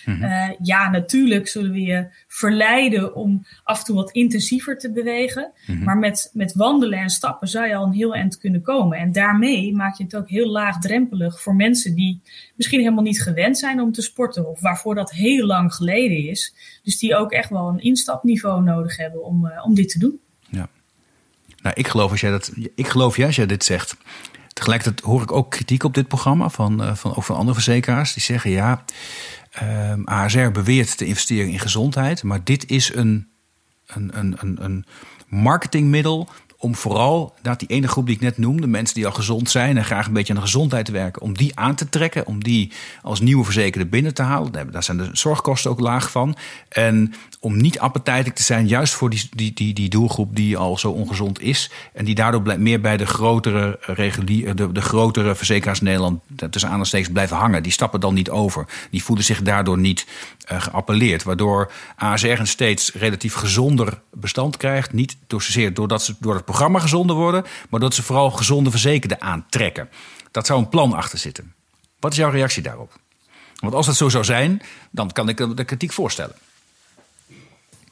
[0.04, 0.52] Mhm.
[0.62, 5.52] ja, natuurlijk zullen we je verleiden om af en toe wat intensiever te bewegen.
[5.66, 5.84] Mhm.
[5.84, 8.98] Maar met, met wandelen en stappen zou je al een heel eind kunnen komen.
[8.98, 12.20] En daarmee maak je het ook heel laagdrempelig voor mensen die
[12.54, 14.48] misschien helemaal niet gewend zijn om te sporten.
[14.48, 16.54] Of waarvoor dat heel lang geleden is.
[16.82, 20.18] Dus die ook echt wel een instapniveau nodig hebben om, om dit te doen.
[20.48, 20.68] Ja.
[21.62, 23.96] Nou, ik geloof, als jij dat, ik geloof ja, als jij dit zegt.
[24.54, 28.12] Tegelijkertijd hoor ik ook kritiek op dit programma van, uh, van, ook van andere verzekeraars.
[28.12, 28.84] Die zeggen ja,
[29.50, 32.22] ehm, ASR beweert te investeren in gezondheid.
[32.22, 33.28] Maar dit is een,
[33.86, 34.84] een, een, een
[35.28, 36.28] marketingmiddel
[36.64, 39.76] om vooral dat die ene groep die ik net noemde, mensen die al gezond zijn
[39.76, 42.72] en graag een beetje aan de gezondheid werken, om die aan te trekken, om die
[43.02, 44.70] als nieuwe verzekerde binnen te halen.
[44.70, 46.36] Daar zijn de zorgkosten ook laag van.
[46.68, 50.78] En om niet appetijtelijk te zijn, juist voor die, die, die, die doelgroep die al
[50.78, 51.70] zo ongezond is.
[51.92, 56.62] En die daardoor meer bij de grotere, regulier, de, de grotere verzekeraars in Nederland tussen
[56.62, 57.62] aanhalingstekens blijven hangen.
[57.62, 58.66] Die stappen dan niet over.
[58.90, 60.06] Die voelen zich daardoor niet
[60.52, 61.22] uh, geappelleerd.
[61.22, 64.92] Waardoor ASR een steeds relatief gezonder bestand krijgt.
[64.92, 69.20] Niet zozeer doordat ze door het programma gezonder worden, maar dat ze vooral gezonde verzekerden
[69.20, 69.88] aantrekken.
[70.30, 71.54] Dat zou een plan achter zitten.
[72.00, 72.92] Wat is jouw reactie daarop?
[73.58, 76.34] Want als dat zo zou zijn, dan kan ik de kritiek voorstellen.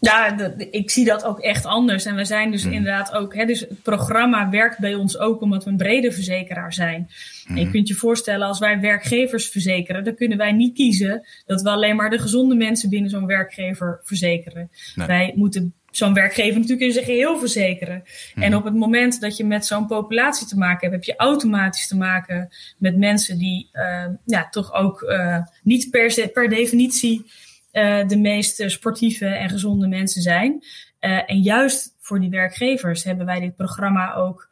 [0.00, 0.36] Ja,
[0.70, 2.04] ik zie dat ook echt anders.
[2.04, 2.72] En we zijn dus mhm.
[2.72, 3.34] inderdaad ook.
[3.34, 7.08] Hè, dus het programma werkt bij ons ook omdat we een brede verzekeraar zijn.
[7.46, 7.72] En je mhm.
[7.72, 11.96] kunt je voorstellen, als wij werkgevers verzekeren, dan kunnen wij niet kiezen dat we alleen
[11.96, 14.70] maar de gezonde mensen binnen zo'n werkgever verzekeren.
[14.94, 18.04] Wij moeten zo'n werkgever natuurlijk in zijn geheel verzekeren.
[18.34, 18.54] En mhm.
[18.54, 21.96] op het moment dat je met zo'n populatie te maken hebt, heb je automatisch te
[21.96, 27.24] maken met mensen die uh, ja, toch ook uh, niet per, per definitie
[27.72, 30.64] uh, de meest sportieve en gezonde mensen zijn.
[31.00, 34.50] en juist voor die werkgevers hebben wij dit programma ook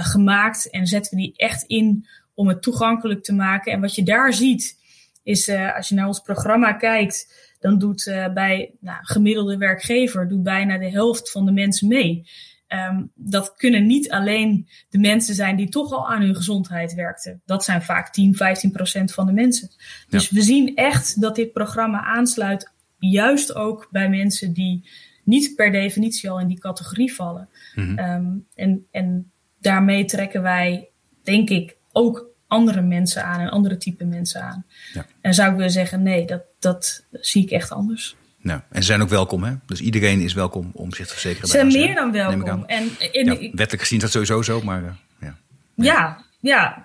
[0.00, 3.72] gemaakt en zetten we die echt in om het toegankelijk te maken.
[3.72, 4.78] En wat je daar ziet,
[5.22, 10.42] is als je naar ons programma kijkt dan doet uh, bij nou, gemiddelde werkgever doet
[10.42, 12.26] bijna de helft van de mensen mee.
[12.68, 17.42] Um, dat kunnen niet alleen de mensen zijn die toch al aan hun gezondheid werkten.
[17.44, 19.70] Dat zijn vaak 10, 15 procent van de mensen.
[20.08, 24.88] Dus we zien echt dat dit programma aansluit, juist ook bij mensen die
[25.24, 27.48] niet per definitie al in die categorie vallen.
[27.74, 30.90] Mm um, en, en daarmee trekken wij,
[31.22, 34.64] denk ik, ook andere mensen aan en andere type mensen aan.
[34.92, 35.06] Ja.
[35.20, 38.16] En zou ik willen zeggen, nee, dat, dat zie ik echt anders.
[38.40, 39.54] Nou, en ze zijn ook welkom, hè?
[39.66, 41.48] Dus iedereen is welkom om zich te verzekeren.
[41.48, 42.64] Ze zijn meer dan welkom.
[42.64, 44.88] En in, ja, wettelijk gezien is dat sowieso zo, maar uh,
[45.20, 45.36] ja.
[45.74, 46.82] Ja, ja.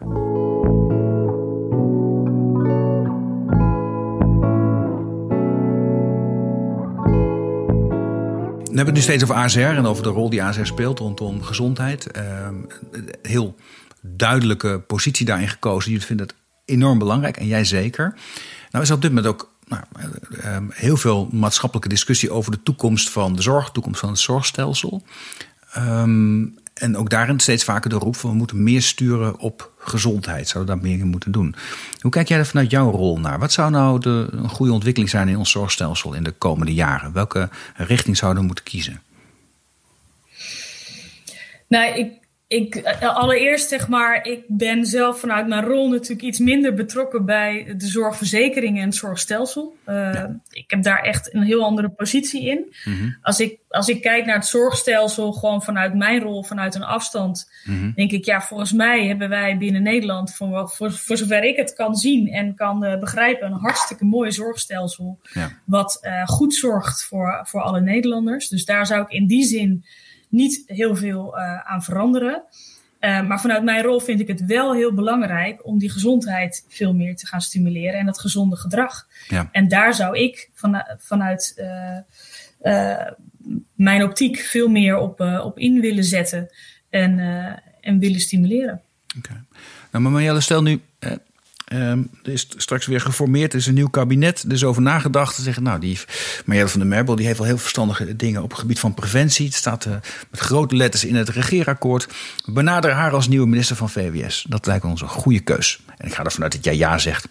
[8.63, 11.41] We hebben het nu steeds over ASR en over de rol die ASR speelt rondom
[11.41, 12.07] gezondheid.
[12.17, 12.47] Uh,
[13.21, 13.55] heel
[14.05, 15.91] duidelijke positie daarin gekozen.
[15.91, 16.35] Jullie vinden het
[16.65, 18.15] enorm belangrijk en jij zeker.
[18.71, 19.83] Nou is op dit moment ook nou,
[20.41, 24.19] ehm, heel veel maatschappelijke discussie over de toekomst van de zorg, de toekomst van het
[24.19, 25.03] zorgstelsel.
[25.71, 30.47] Ehm, en ook daarin steeds vaker de roep van we moeten meer sturen op gezondheid.
[30.47, 31.55] Zouden we daar meer in moeten doen.
[31.99, 33.39] Hoe kijk jij er vanuit jouw rol naar?
[33.39, 37.13] Wat zou nou de, een goede ontwikkeling zijn in ons zorgstelsel in de komende jaren?
[37.13, 39.01] Welke richting zouden we moeten kiezen?
[41.67, 42.11] Nou, ik,
[42.53, 47.25] ik, eh, allereerst zeg maar, ik ben zelf vanuit mijn rol natuurlijk iets minder betrokken
[47.25, 49.75] bij de zorgverzekering en het zorgstelsel.
[49.89, 52.73] Uh, Ik heb daar echt een heel andere positie in.
[52.85, 53.11] Mhm.
[53.21, 57.51] als, ik, als ik kijk naar het zorgstelsel, gewoon vanuit mijn rol, vanuit een afstand,
[57.63, 57.91] mhm.
[57.95, 61.73] denk ik, ja, volgens mij hebben wij binnen Nederland, voor, voor, voor zover ik het
[61.73, 65.19] kan zien en kan uh, begrijpen, een hartstikke mooi zorgstelsel.
[65.33, 65.51] Ja.
[65.65, 68.47] Wat uh, goed zorgt voor, voor alle Nederlanders.
[68.47, 69.85] Dus daar zou ik in die zin
[70.33, 72.43] niet heel veel uh, aan veranderen.
[72.99, 76.93] Uh, maar vanuit mijn rol vind ik het wel heel belangrijk om die gezondheid veel
[76.93, 79.07] meer te gaan stimuleren en dat gezonde gedrag.
[79.27, 79.49] Ja.
[79.51, 81.53] En daar zou ik van, vanuit
[82.61, 83.07] uh,
[83.73, 86.49] mijn optiek veel meer op, op in willen zetten
[86.89, 87.19] en,
[87.81, 88.81] en willen stimuleren.
[89.17, 89.29] Oké.
[89.29, 89.43] Okay.
[89.91, 90.81] Nou, maar stel nu,
[91.73, 94.43] Um, er is straks weer geformeerd, er is een nieuw kabinet.
[94.43, 95.35] Er is over nagedacht.
[95.35, 95.99] Te zeggen, nou, die
[96.45, 99.45] Marielle van der Merbel die heeft wel heel verstandige dingen op het gebied van preventie.
[99.45, 99.93] Het staat uh,
[100.29, 102.07] met grote letters in het regeerakkoord.
[102.45, 104.45] Benader haar als nieuwe minister van VWS.
[104.49, 105.81] Dat lijkt ons een goede keus.
[105.97, 107.27] En ik ga ervan uit dat jij ja zegt.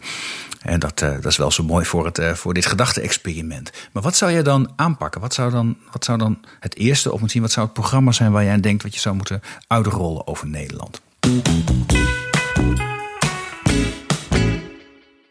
[0.61, 3.71] En dat, uh, dat is wel zo mooi voor, het, uh, voor dit gedachte-experiment.
[3.93, 5.21] Maar wat zou jij dan aanpakken?
[5.21, 8.33] Wat zou dan, wat zou dan het eerste, of misschien wat zou het programma zijn
[8.33, 11.01] waar jij aan denkt, wat je zou moeten uitrollen over Nederland?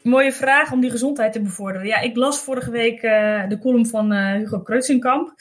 [0.03, 1.87] Mooie vraag om die gezondheid te bevorderen.
[1.87, 5.33] Ja, ik las vorige week uh, de column van uh, Hugo Kreutzenkamp.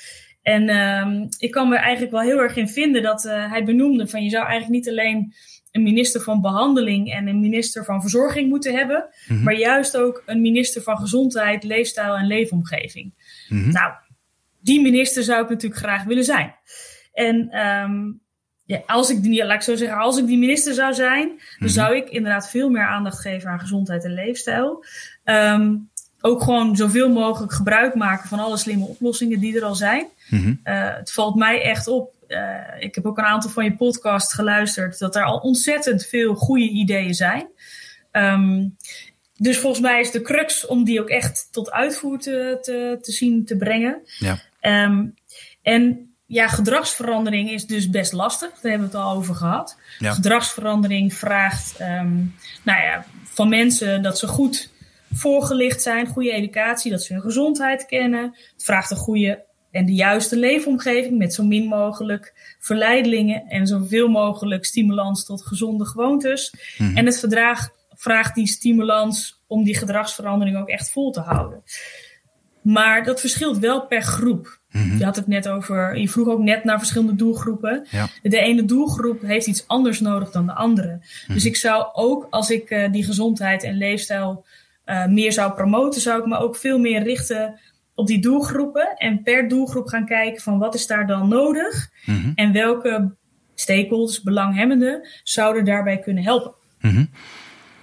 [0.42, 4.08] En uh, ik kan me eigenlijk wel heel erg in vinden dat uh, hij benoemde
[4.08, 5.34] van je zou eigenlijk niet alleen
[5.70, 9.42] een minister van behandeling en een minister van verzorging moeten hebben, mhm.
[9.42, 13.14] maar juist ook een minister van gezondheid, leefstijl en leefomgeving.
[13.48, 13.70] Mhm.
[13.70, 13.92] Nou,
[14.60, 16.54] die minister zou ik natuurlijk graag willen zijn.
[17.12, 18.20] En um,
[18.70, 21.38] ja, als ik die, laat ik zo zeggen, als ik die minister zou zijn, dan
[21.58, 21.68] mhm.
[21.68, 24.84] zou ik inderdaad veel meer aandacht geven aan gezondheid en leefstijl.
[25.24, 25.88] Um,
[26.20, 30.06] ook gewoon zoveel mogelijk gebruik maken van alle slimme oplossingen die er al zijn.
[30.30, 30.48] Uh,
[30.96, 32.14] het valt mij echt op.
[32.28, 36.34] Uh, ik heb ook een aantal van je podcasts geluisterd, dat er al ontzettend veel
[36.34, 37.46] goede ideeën zijn.
[38.12, 38.76] Um,
[39.36, 43.12] dus volgens mij is de crux om die ook echt tot uitvoer te, te, te
[43.12, 44.00] zien te brengen.
[44.18, 44.38] Ja.
[44.84, 45.14] Um,
[45.62, 48.50] en ja, gedragsverandering is dus best lastig.
[48.50, 49.76] Daar hebben we het al over gehad.
[49.98, 54.70] Gedragsverandering vraagt um, nou ja, van mensen dat ze goed
[55.12, 58.22] voorgelicht zijn, goede educatie, dat ze hun gezondheid kennen.
[58.52, 64.08] Het vraagt een goede en de juiste leefomgeving met zo min mogelijk verleidelingen en zoveel
[64.08, 66.54] mogelijk stimulans tot gezonde gewoontes.
[66.78, 66.96] Mhm.
[66.96, 71.62] En het verdrag vraagt die stimulans om die gedragsverandering ook echt vol te houden.
[72.62, 74.59] Maar dat verschilt wel per groep.
[74.70, 74.96] Mhm.
[74.96, 77.86] Je had het net over, je vroeg ook net naar verschillende doelgroepen.
[78.22, 80.98] De ene doelgroep heeft iets anders nodig dan de andere.
[81.24, 81.32] Mhm.
[81.32, 84.44] Dus ik zou ook, als ik uh, die gezondheid en leefstijl
[84.86, 87.60] uh, meer zou promoten, zou ik me ook veel meer richten
[87.94, 88.94] op die doelgroepen.
[88.96, 91.90] En per doelgroep gaan kijken van wat is daar dan nodig.
[92.04, 93.14] Mm En welke
[93.54, 96.54] stakeholders, belanghebbenden, zouden daarbij kunnen helpen.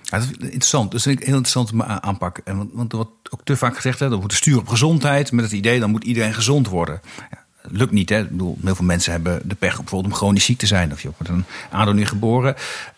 [0.10, 0.92] Ja, dat interessant.
[0.92, 2.38] Dat is een heel interessante aanpak.
[2.38, 5.32] En want, want er wordt ook te vaak gezegd, hè, moeten sturen op gezondheid.
[5.32, 7.02] Met het idee, dan moet iedereen gezond worden.
[7.32, 8.10] Ja, lukt niet.
[8.10, 8.20] Hè?
[8.20, 10.92] Ik bedoel, heel veel mensen hebben de pech bijvoorbeeld om chronisch ziek te zijn.
[10.92, 12.56] Of je wordt een aandoening geboren.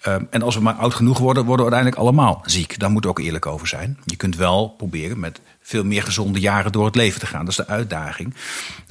[0.08, 2.80] Um, en als we maar oud genoeg worden, worden we uiteindelijk allemaal ziek.
[2.80, 3.98] Daar moet ook eerlijk over zijn.
[4.06, 7.40] Je kunt wel proberen met veel meer gezonde jaren door het leven te gaan.
[7.40, 8.34] Dat is de uitdaging.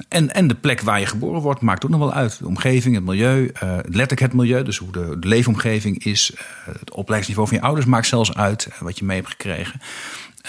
[0.07, 2.39] En, en de plek waar je geboren wordt maakt ook nog wel uit.
[2.39, 4.63] De omgeving, het milieu, uh, letterlijk het milieu.
[4.63, 6.31] Dus hoe de, leefomgeving is.
[6.33, 6.39] Uh,
[6.79, 8.67] het opleidingsniveau van je ouders maakt zelfs uit.
[8.69, 9.81] Uh, wat je mee hebt gekregen.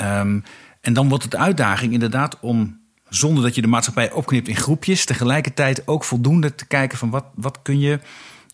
[0.03, 0.43] Um,
[0.81, 2.80] en dan wordt het uitdaging inderdaad om
[3.11, 7.25] zonder dat je de maatschappij opknipt in groepjes, tegelijkertijd ook voldoende te kijken van wat,
[7.35, 8.01] wat kun je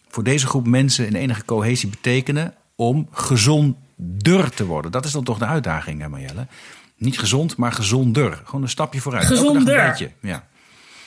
[0.09, 4.91] voor deze groep mensen in enige cohesie betekenen om gezonder te worden.
[4.91, 6.47] Dat is dan toch de uitdaging, hè Marjelle?
[6.97, 8.43] Niet gezond, maar gezonder.
[8.45, 9.25] Gewoon een stapje vooruit.
[9.25, 9.79] Gezonder.
[9.79, 10.11] Een beetje.
[10.21, 10.47] Ja.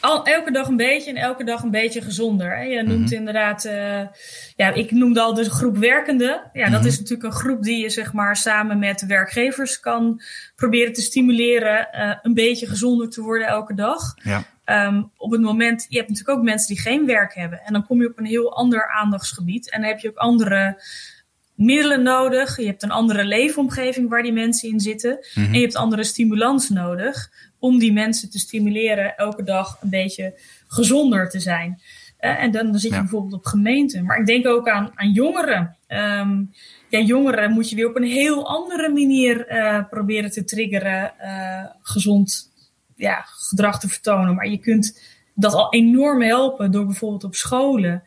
[0.01, 2.57] Al, elke dag een beetje en elke dag een beetje gezonder.
[2.57, 2.63] Hè?
[2.63, 3.13] Je noemt mhm.
[3.13, 4.01] inderdaad, uh,
[4.55, 6.49] ja, ik noemde al de groep werkenden.
[6.53, 6.87] Ja, dat mhm.
[6.87, 10.21] is natuurlijk een groep die je zeg maar samen met werkgevers kan
[10.55, 14.01] proberen te stimuleren uh, een beetje gezonder te worden elke dag.
[14.15, 14.43] Ja.
[14.87, 17.61] Um, op het moment, je hebt natuurlijk ook mensen die geen werk hebben.
[17.61, 19.71] En dan kom je op een heel ander aandachtsgebied.
[19.71, 20.81] En dan heb je ook andere
[21.59, 22.57] middelen nodig.
[22.57, 25.19] Je hebt een andere leefomgeving waar die mensen in zitten.
[25.33, 25.45] Mhm.
[25.45, 30.39] En je hebt andere stimulans nodig om die mensen te stimuleren elke dag een beetje
[30.67, 31.81] gezonder te zijn.
[32.21, 34.05] Uh, en dan, dan zit je bijvoorbeeld op gemeenten.
[34.05, 35.77] Maar ik denk ook aan, aan jongeren.
[35.87, 36.51] Um,
[36.89, 41.65] ja, jongeren moet je weer op een heel andere manier uh, proberen te triggeren, uh,
[41.81, 42.51] gezond
[42.95, 44.35] ja, gedrag te vertonen.
[44.35, 45.01] Maar je kunt
[45.33, 48.03] dat al enorm helpen door bijvoorbeeld op scholen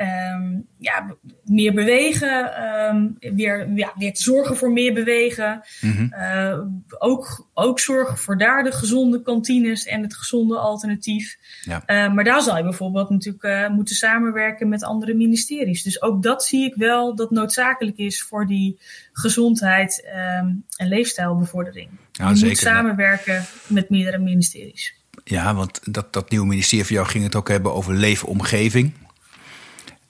[0.00, 5.62] um, ja, meer bewegen, um, weer, ja, weer te zorgen voor meer bewegen.
[5.80, 6.60] Mm uh,
[6.98, 11.36] ook, ook zorgen voor daar de gezonde kantines en het gezonde alternatief.
[11.62, 11.82] Ja.
[11.86, 15.82] Uh, maar daar zal je bijvoorbeeld natuurlijk uh, moeten samenwerken met andere ministeries.
[15.82, 18.78] Dus ook dat zie ik wel dat noodzakelijk is voor die
[19.12, 20.10] gezondheid
[20.40, 21.88] um, en leefstijlbevordering.
[22.12, 22.48] Ja, je zeker.
[22.48, 24.94] moet samenwerken met meerdere ministeries.
[25.24, 28.92] Ja, want dat, dat nieuwe ministerie van jou ging het ook hebben over leefomgeving.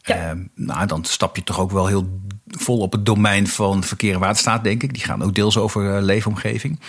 [0.04, 4.14] Uh, nou, dan stap je toch ook wel heel vol op het domein van verkeer
[4.14, 4.94] en waterstaat, denk ik.
[4.94, 6.80] Die gaan ook deels over uh, leefomgeving.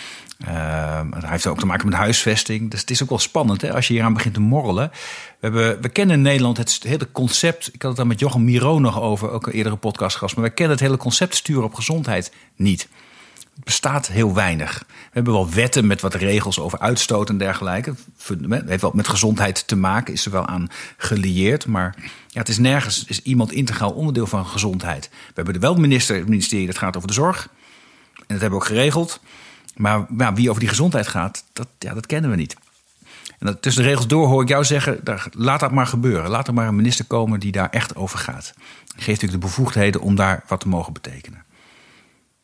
[0.48, 2.70] Uh, dat heeft ook te maken met huisvesting.
[2.70, 4.90] Dus het is ook wel spannend hè, als je hier aan begint te morrelen.
[4.90, 4.98] We,
[5.40, 7.66] hebben, we kennen in Nederland het hele concept.
[7.66, 10.34] Ik had het daar met Jochem Miro nog over, ook een eerdere podcast gast.
[10.34, 12.88] Maar wij kennen het hele concept sturen op gezondheid niet
[13.64, 14.84] bestaat heel weinig.
[14.88, 17.94] We hebben wel wetten met wat regels over uitstoot en dergelijke.
[18.26, 21.66] Het heeft wel met gezondheid te maken, is er wel aan gelieerd.
[21.66, 21.94] Maar
[22.32, 25.08] ja, het is nergens is iemand integraal onderdeel van gezondheid.
[25.10, 27.48] We hebben er wel minister, het ministerie dat gaat over de zorg.
[28.16, 29.20] En dat hebben we ook geregeld.
[29.76, 32.56] Maar wie over die gezondheid gaat, dat, ja, dat kennen we niet.
[33.38, 36.30] En dat, tussen de regels door hoor ik jou zeggen, daar, laat dat maar gebeuren.
[36.30, 38.54] Laat er maar een minister komen die daar echt over gaat.
[38.86, 41.44] Geeft natuurlijk de bevoegdheden om daar wat te mogen betekenen.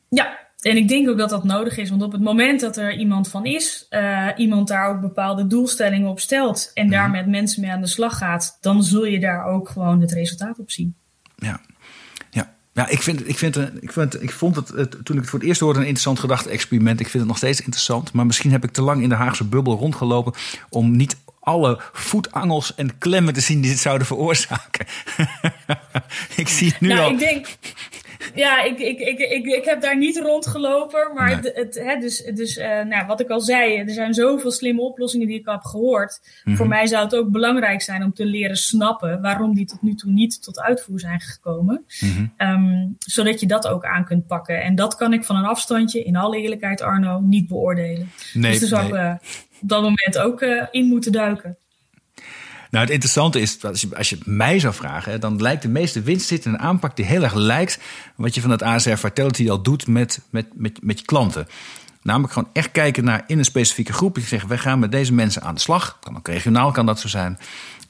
[0.09, 2.97] Ja, en ik denk ook dat dat nodig is, want op het moment dat er
[2.97, 7.17] iemand van is, uh, iemand daar ook bepaalde doelstellingen op stelt en daar mhm.
[7.17, 10.59] met mensen mee aan de slag gaat, dan zul je daar ook gewoon het resultaat
[10.59, 10.95] op zien.
[11.37, 11.61] Ja,
[12.31, 12.55] ja.
[12.73, 15.49] ja ik, vind, ik, vind, ik, vind, ik vond het, toen ik het voor het
[15.49, 17.01] eerst hoorde, een interessant gedachte-experiment.
[17.01, 19.45] Ik vind het nog steeds interessant, maar misschien heb ik te lang in de Haagse
[19.45, 20.33] bubbel rondgelopen
[20.69, 24.87] om niet alle voetangels en klemmen te zien die dit zouden veroorzaken.
[26.37, 27.11] ik zie het nu nou, al.
[27.11, 27.47] Ik denk,
[28.35, 31.11] ja, ik, ik, ik, ik, ik heb daar niet rondgelopen.
[31.15, 34.51] Maar het, het, hè, dus, dus uh, nou, wat ik al zei, er zijn zoveel
[34.51, 36.21] slimme oplossingen die ik heb gehoord.
[36.45, 36.57] Mhm.
[36.57, 39.95] Voor mij zou het ook belangrijk zijn om te leren snappen waarom die tot nu
[39.95, 41.85] toe niet tot uitvoer zijn gekomen.
[42.01, 42.27] Mhm.
[42.51, 44.63] Um, zodat je dat ook aan kunt pakken.
[44.63, 48.11] En dat kan ik van een afstandje, in alle eerlijkheid, Arno, niet beoordelen.
[48.33, 48.91] Nee, dus daar zou nee.
[48.91, 49.15] ik uh,
[49.63, 51.59] op dat moment ook uh, in moeten duiken.
[52.71, 56.03] Nou, het interessante is, als je, als je mij zou vragen, dan lijkt de meeste
[56.03, 57.79] winst zitten in een aanpak die heel erg lijkt
[58.17, 61.49] wat je van het ASR Vitality al doet met, met, met, met je klanten.
[62.03, 64.17] Namelijk gewoon echt kijken naar in een specifieke groep.
[64.17, 65.99] Je zegt, wij gaan met deze mensen aan de slag.
[66.01, 67.39] Kan ook regionaal kan dat zo zijn.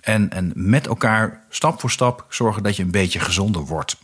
[0.00, 3.96] En, en met elkaar stap voor stap zorgen dat je een beetje gezonder wordt.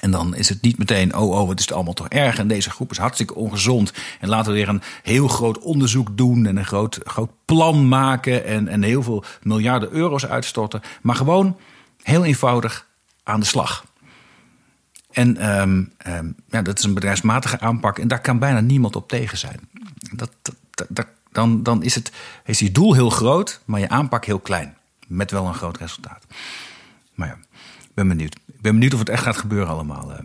[0.00, 2.38] En dan is het niet meteen, oh, oh, het is allemaal toch erg.
[2.38, 3.92] En deze groep is hartstikke ongezond.
[4.20, 6.46] En laten we weer een heel groot onderzoek doen.
[6.46, 8.44] En een groot, groot plan maken.
[8.44, 10.82] En, en heel veel miljarden euro's uitstorten.
[11.02, 11.56] Maar gewoon
[12.02, 12.86] heel eenvoudig
[13.22, 13.84] aan de slag.
[15.10, 17.98] En um, um, ja, dat is een bedrijfsmatige aanpak.
[17.98, 19.60] En daar kan bijna niemand op tegen zijn.
[20.12, 20.30] Dat,
[21.32, 22.12] dan dan is, het,
[22.44, 24.76] is je doel heel groot, maar je aanpak heel klein.
[25.06, 26.24] Met wel een groot resultaat.
[27.14, 27.38] Maar ja,
[27.94, 28.36] ben benieuwd.
[28.46, 30.12] Ik ben benieuwd of het echt gaat gebeuren allemaal.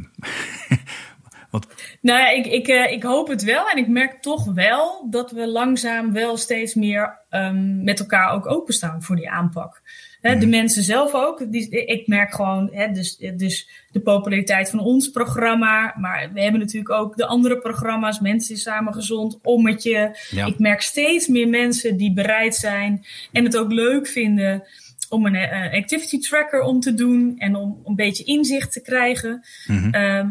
[1.51, 1.67] Want...
[2.01, 3.69] Nou ja, ik, ik, uh, ik hoop het wel.
[3.69, 8.47] En ik merk toch wel dat we langzaam wel steeds meer um, met elkaar ook
[8.47, 9.81] openstaan voor die aanpak.
[10.21, 11.51] He, de mensen zelf ook.
[11.51, 15.95] Die, ik merk gewoon, he, dus, dus de populariteit van ons programma.
[15.97, 18.19] Maar we hebben natuurlijk ook de andere programma's.
[18.19, 20.17] Mensen Samen Gezond, Ommetje.
[20.29, 20.45] Ja.
[20.45, 24.63] Ik merk steeds meer mensen die bereid zijn en het ook leuk vinden
[25.09, 27.35] om een uh, activity tracker om te doen.
[27.37, 29.45] En om een beetje inzicht te krijgen.
[29.67, 29.95] Mhm.
[29.95, 30.25] Uh,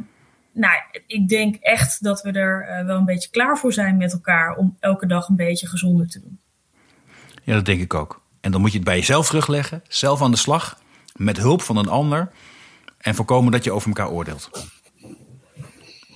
[0.53, 0.75] nou,
[1.07, 4.57] ik denk echt dat we er uh, wel een beetje klaar voor zijn met elkaar
[4.57, 6.39] om elke dag een beetje gezonder te doen.
[7.45, 8.23] Ja, dat denk ik ook.
[8.41, 10.81] En dan moet je het bij jezelf terugleggen, zelf aan de slag,
[11.17, 12.31] met hulp van een ander
[12.99, 14.51] en voorkomen dat je over elkaar oordeelt.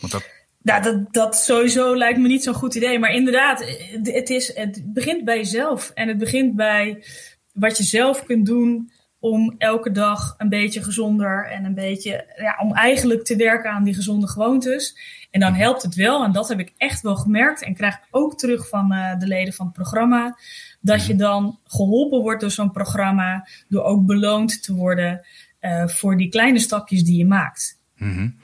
[0.01, 0.31] Want dat...
[0.63, 2.99] Nou, dat, dat sowieso lijkt me niet zo'n goed idee.
[2.99, 3.65] Maar inderdaad,
[4.03, 5.91] het, is, het begint bij jezelf.
[5.95, 7.05] En het begint bij
[7.53, 12.57] wat je zelf kunt doen om elke dag een beetje gezonder en een beetje, ja,
[12.61, 14.97] om eigenlijk te werken aan die gezonde gewoontes.
[15.31, 18.07] En dan helpt het wel, en dat heb ik echt wel gemerkt en krijg ik
[18.11, 20.39] ook terug van uh, de leden van het programma,
[20.81, 25.27] dat je dan geholpen wordt door zo'n programma, door ook beloond te worden
[25.61, 27.79] uh, voor die kleine stapjes die je maakt.
[27.97, 28.37] -hmm.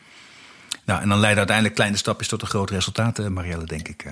[0.85, 4.05] Nou, en dan leiden uiteindelijk kleine stapjes tot een groot resultaat, uh, Marielle, denk ik.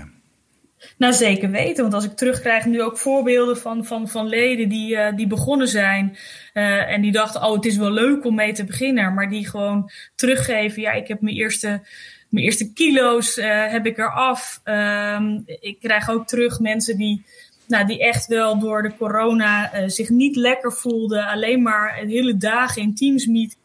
[0.97, 1.83] Nou, zeker weten.
[1.83, 5.69] Want als ik terugkrijg nu ook voorbeelden van, van, van leden die, uh, die begonnen
[5.69, 6.17] zijn.
[6.55, 9.15] Uh, en die dachten, oh, het is wel leuk om mee te beginnen.
[9.15, 10.83] Maar die gewoon teruggeven.
[10.83, 11.81] Ja, ik heb mijn eerste,
[12.29, 14.61] mijn eerste kilo's uh, heb ik eraf.
[14.65, 17.25] Um, ik krijg ook terug mensen die,
[17.67, 21.27] nou, die echt wel door de corona zich niet lekker voelden.
[21.27, 23.57] Alleen maar hele dagen in Teams meet.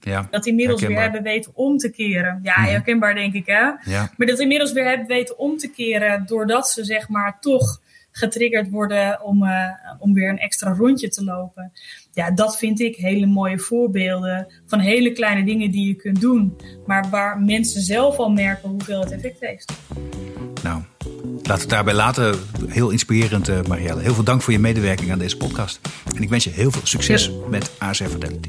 [0.00, 1.10] Ja, dat inmiddels herkenbaar.
[1.10, 2.40] weer hebben weten om te keren.
[2.42, 2.70] Ja, Mhm.
[2.70, 3.70] herkenbaar denk ik hè.
[3.90, 4.10] Ja.
[4.16, 7.80] Maar dat inmiddels weer hebben weten om te keren doordat ze zeg maar toch
[8.12, 9.64] getriggerd worden om, uh,
[9.98, 11.72] om weer een extra rondje te lopen.
[12.12, 16.56] Ja, dat vind ik hele mooie voorbeelden van hele kleine dingen die je kunt doen.
[16.86, 19.72] Maar waar mensen zelf al merken hoeveel het effect heeft.
[20.62, 20.82] Nou,
[21.34, 22.34] laten we het daarbij laten.
[22.68, 24.00] Heel inspirerend, uh, Marielle.
[24.00, 25.80] Heel veel dank voor je medewerking aan deze podcast.
[26.16, 27.32] En ik wens je heel veel succes Ja.
[27.48, 28.48] met ASR Fidelity.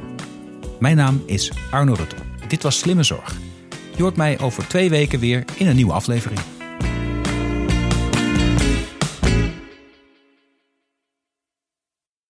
[0.81, 2.15] Mijn naam is Arno Rutte.
[2.47, 3.35] Dit was Slimme Zorg.
[3.95, 6.39] Je hoort mij over twee weken weer in een nieuwe aflevering.